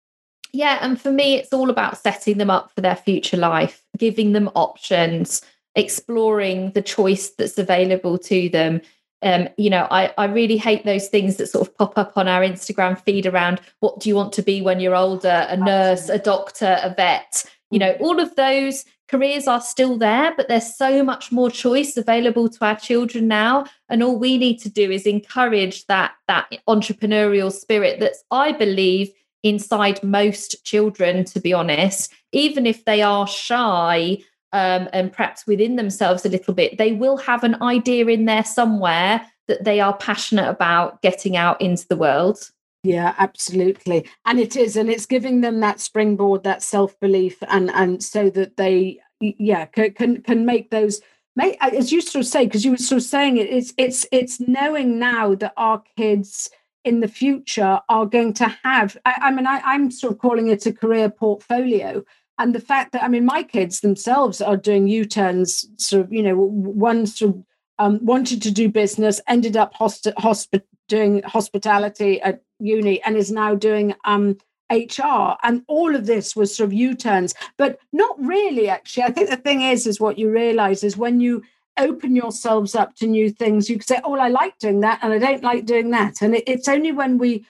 [0.52, 0.78] Yeah.
[0.80, 4.50] And for me, it's all about setting them up for their future life, giving them
[4.54, 5.42] options,
[5.74, 8.80] exploring the choice that's available to them
[9.22, 12.26] um, you know, I, I really hate those things that sort of pop up on
[12.26, 15.46] our Instagram feed around what do you want to be when you're older?
[15.48, 17.44] A nurse, a doctor, a vet.
[17.70, 21.96] You know, all of those careers are still there, but there's so much more choice
[21.96, 23.66] available to our children now.
[23.88, 29.12] And all we need to do is encourage that that entrepreneurial spirit that's, I believe,
[29.42, 34.18] inside most children, to be honest, even if they are shy
[34.52, 38.44] um, and perhaps within themselves a little bit, they will have an idea in there
[38.44, 42.50] somewhere that they are passionate about getting out into the world.
[42.82, 44.08] Yeah, absolutely.
[44.24, 48.56] And it is, and it's giving them that springboard, that self-belief, and and so that
[48.56, 51.00] they, yeah, can can, can make those.
[51.36, 54.06] Make, as you sort of say, because you were sort of saying it, it's it's
[54.10, 56.50] it's knowing now that our kids
[56.84, 58.96] in the future are going to have.
[59.04, 62.04] I, I mean, I, I'm sort of calling it a career portfolio
[62.40, 65.68] and the fact that I mean, my kids themselves are doing U-turns.
[65.76, 67.44] Sort of, you know, one sort of
[67.78, 73.54] um, wanted to do business, ended up hospi- doing hospitality at uni, and is now
[73.54, 74.38] doing um,
[74.72, 75.36] HR.
[75.42, 78.70] And all of this was sort of U-turns, but not really.
[78.70, 81.42] Actually, I think the thing is, is what you realise is when you
[81.78, 85.12] open yourselves up to new things, you can say, "Oh, I like doing that, and
[85.12, 87.46] I don't like doing that." And it, it's only when we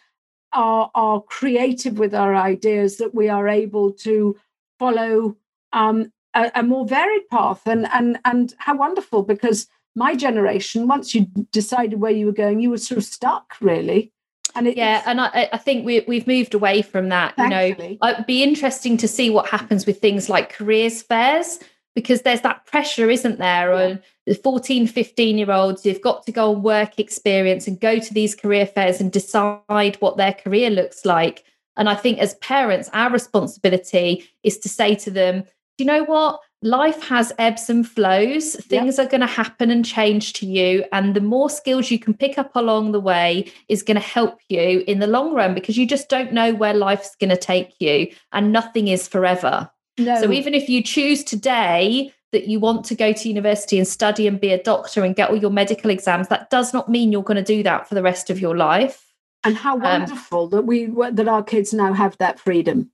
[0.53, 4.37] are are creative with our ideas that we are able to
[4.79, 5.37] follow
[5.73, 7.63] um, a, a, more varied path.
[7.67, 12.61] And and and how wonderful because my generation once you decided where you were going
[12.61, 14.13] you were sort of stuck really.
[14.57, 17.93] And it, yeah and I, I think we, we've moved away from that thankfully.
[17.93, 18.09] you know.
[18.09, 21.61] It'd be interesting to see what happens with things like careers fairs
[21.95, 23.85] because there's that pressure isn't there yeah.
[23.85, 27.99] on the 14 15 year olds who've got to go on work experience and go
[27.99, 31.45] to these career fairs and decide what their career looks like
[31.77, 35.45] and I think as parents, our responsibility is to say to them,
[35.79, 36.41] do you know what?
[36.63, 38.55] Life has ebbs and flows.
[38.57, 39.07] Things yep.
[39.07, 40.85] are going to happen and change to you.
[40.93, 44.41] And the more skills you can pick up along the way is going to help
[44.51, 47.73] you in the long run because you just don't know where life's going to take
[47.81, 49.71] you and nothing is forever.
[50.01, 50.21] No.
[50.21, 54.27] So even if you choose today that you want to go to university and study
[54.27, 57.23] and be a doctor and get all your medical exams, that does not mean you're
[57.23, 59.13] going to do that for the rest of your life.
[59.45, 62.91] And how um, wonderful um, that we that our kids now have that freedom.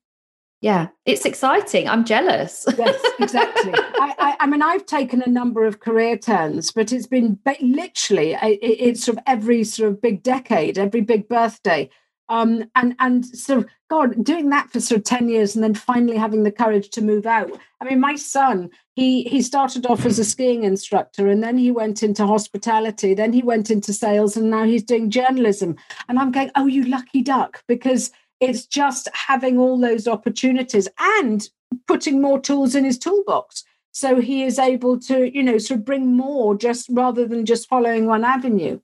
[0.61, 1.89] Yeah it's exciting.
[1.89, 2.67] I'm jealous.
[2.79, 3.73] Yes exactly.
[3.77, 8.33] I, I, I, mean i've taken a number of career turns but it's been literally
[8.35, 11.89] it, it's sort of every sort of big decade every big birthday
[12.29, 16.17] um, and and of God doing that for sort of ten years, and then finally
[16.17, 17.51] having the courage to move out.
[17.81, 21.71] I mean, my son he he started off as a skiing instructor, and then he
[21.71, 25.77] went into hospitality, then he went into sales, and now he's doing journalism.
[26.09, 28.11] And I'm going, oh, you lucky duck, because
[28.41, 31.49] it's just having all those opportunities and
[31.87, 35.85] putting more tools in his toolbox so he is able to you know sort of
[35.87, 38.79] bring more just rather than just following one avenue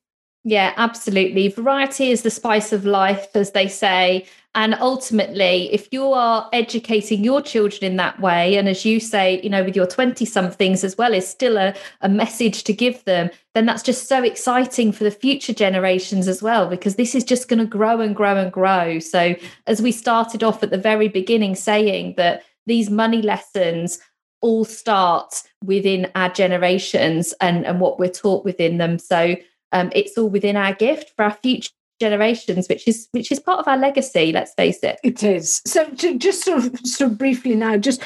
[0.45, 1.49] yeah, absolutely.
[1.49, 4.26] Variety is the spice of life, as they say.
[4.55, 9.40] And ultimately, if you are educating your children in that way, and as you say,
[9.40, 13.03] you know, with your 20 somethings as well, is still a, a message to give
[13.05, 17.24] them, then that's just so exciting for the future generations as well, because this is
[17.24, 18.99] just going to grow and grow and grow.
[18.99, 19.34] So,
[19.66, 24.01] as we started off at the very beginning saying that these money lessons
[24.43, 28.99] all start within our generations and, and what we're taught within them.
[28.99, 29.36] So,
[29.72, 31.70] um, it's all within our gift for our future
[32.00, 34.98] generations which is which is part of our legacy let's face it.
[35.04, 35.62] It is.
[35.66, 38.02] So to, just sort of sort of briefly now just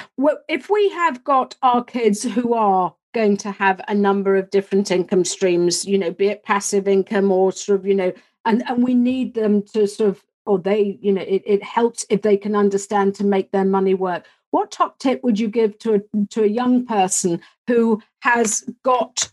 [0.48, 4.90] if we have got our kids who are going to have a number of different
[4.90, 8.12] income streams you know be it passive income or sort of you know
[8.44, 12.06] and and we need them to sort of or they you know it, it helps
[12.08, 14.24] if they can understand to make their money work.
[14.52, 19.28] What top tip would you give to a to a young person who has got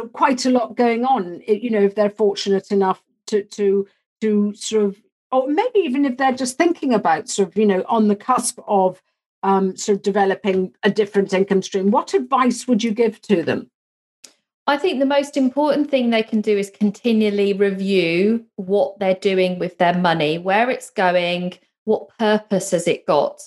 [0.00, 3.86] quite a lot going on you know if they're fortunate enough to to
[4.20, 7.84] to sort of or maybe even if they're just thinking about sort of you know
[7.88, 9.02] on the cusp of
[9.44, 13.70] um, sort of developing a different income stream what advice would you give to them
[14.66, 19.58] I think the most important thing they can do is continually review what they're doing
[19.58, 23.42] with their money, where it's going, what purpose has it got.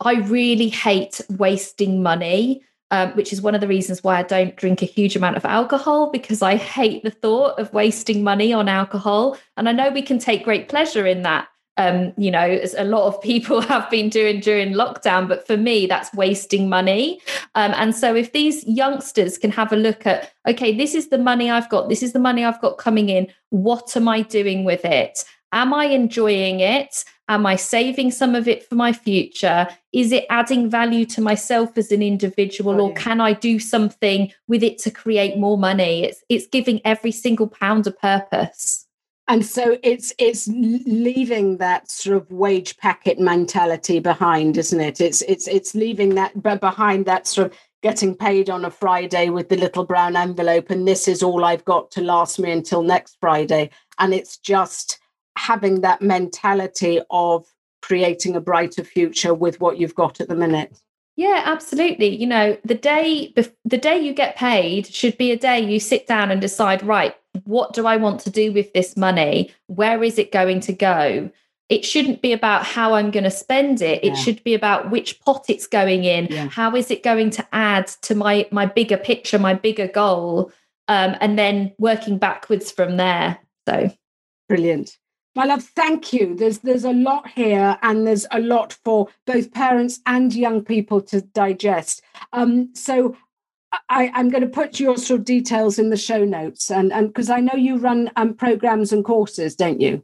[0.00, 4.56] I really hate wasting money um, which is one of the reasons why I don't
[4.56, 8.68] drink a huge amount of alcohol because I hate the thought of wasting money on
[8.68, 9.36] alcohol.
[9.56, 11.48] And I know we can take great pleasure in that.
[11.76, 15.56] Um, you know, as a lot of people have been doing during lockdown, but for
[15.56, 17.20] me, that's wasting money.
[17.54, 21.18] Um, and so, if these youngsters can have a look at, okay, this is the
[21.18, 24.64] money I've got, this is the money I've got coming in, what am I doing
[24.64, 25.24] with it?
[25.52, 27.04] Am I enjoying it?
[27.30, 29.68] Am I saving some of it for my future?
[29.92, 34.62] Is it adding value to myself as an individual, or can I do something with
[34.62, 36.04] it to create more money?
[36.04, 38.86] It's it's giving every single pound a purpose.
[39.28, 45.02] And so it's it's leaving that sort of wage packet mentality behind, isn't it?
[45.02, 49.50] It's it's it's leaving that behind that sort of getting paid on a Friday with
[49.50, 53.18] the little brown envelope, and this is all I've got to last me until next
[53.20, 53.68] Friday.
[53.98, 54.98] And it's just
[55.38, 57.46] having that mentality of
[57.80, 60.80] creating a brighter future with what you've got at the minute?
[61.16, 62.14] Yeah absolutely.
[62.14, 63.32] You know the day
[63.64, 67.14] the day you get paid should be a day you sit down and decide right
[67.44, 69.52] what do i want to do with this money?
[69.66, 71.30] Where is it going to go?
[71.68, 74.04] It shouldn't be about how i'm going to spend it.
[74.04, 74.14] It yeah.
[74.14, 76.48] should be about which pot it's going in yeah.
[76.48, 80.52] how is it going to add to my my bigger picture my bigger goal
[80.88, 83.38] um, and then working backwards from there.
[83.68, 83.90] So
[84.48, 84.96] brilliant
[85.38, 86.34] my love, thank you.
[86.34, 91.00] There's there's a lot here, and there's a lot for both parents and young people
[91.02, 92.02] to digest.
[92.32, 93.16] Um, so
[93.88, 97.06] I, am going to put your sort of details in the show notes, and and
[97.06, 100.02] because I know you run um, programs and courses, don't you?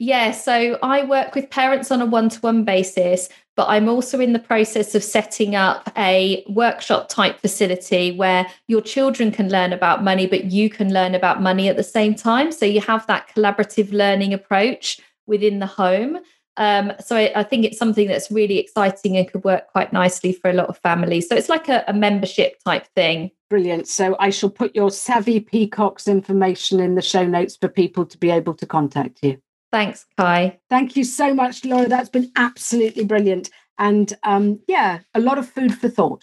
[0.00, 4.20] Yeah, so I work with parents on a one to one basis, but I'm also
[4.20, 9.72] in the process of setting up a workshop type facility where your children can learn
[9.72, 12.50] about money, but you can learn about money at the same time.
[12.50, 16.18] So you have that collaborative learning approach within the home.
[16.56, 20.32] Um, so I, I, think it's something that's really exciting and could work quite nicely
[20.32, 21.28] for a lot of families.
[21.28, 23.32] So it's like a, a membership type thing.
[23.50, 23.88] Brilliant.
[23.88, 28.16] So I shall put your Savvy Peacocks information in the show notes for people to
[28.18, 29.38] be able to contact you.
[29.74, 30.60] Thanks, Kai.
[30.70, 31.88] Thank you so much, Laura.
[31.88, 33.50] That's been absolutely brilliant.
[33.76, 36.22] And um, yeah, a lot of food for thought.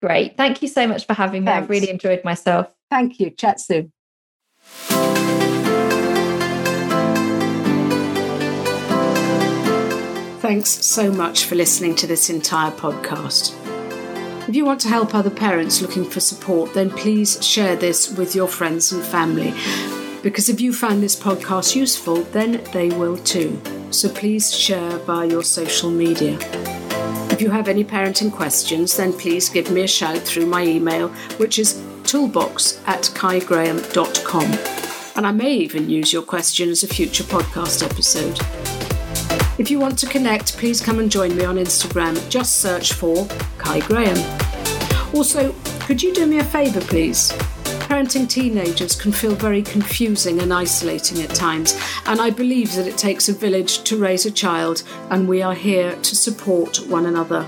[0.00, 0.36] Great.
[0.36, 1.46] Thank you so much for having me.
[1.46, 1.64] Thanks.
[1.64, 2.72] I've really enjoyed myself.
[2.90, 3.30] Thank you.
[3.30, 3.90] Chat soon.
[10.40, 13.52] Thanks so much for listening to this entire podcast.
[14.48, 18.36] If you want to help other parents looking for support, then please share this with
[18.36, 19.52] your friends and family
[20.22, 23.60] because if you find this podcast useful, then they will too.
[23.90, 26.38] So please share via your social media.
[27.30, 31.08] If you have any parenting questions, then please give me a shout through my email,
[31.38, 34.44] which is toolbox at kaigraham.com.
[35.16, 38.38] And I may even use your question as a future podcast episode.
[39.58, 42.16] If you want to connect, please come and join me on Instagram.
[42.30, 43.26] Just search for
[43.58, 44.16] Kai Graham.
[45.14, 47.32] Also, could you do me a favour, please?
[47.92, 52.96] Parenting teenagers can feel very confusing and isolating at times, and I believe that it
[52.96, 57.46] takes a village to raise a child, and we are here to support one another.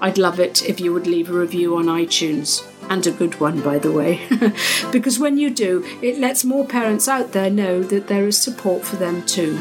[0.00, 3.60] I'd love it if you would leave a review on iTunes, and a good one,
[3.60, 4.26] by the way,
[4.90, 8.86] because when you do, it lets more parents out there know that there is support
[8.86, 9.54] for them too.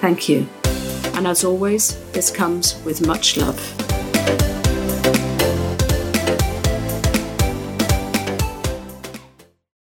[0.00, 0.48] Thank you.
[1.16, 3.85] And as always, this comes with much love.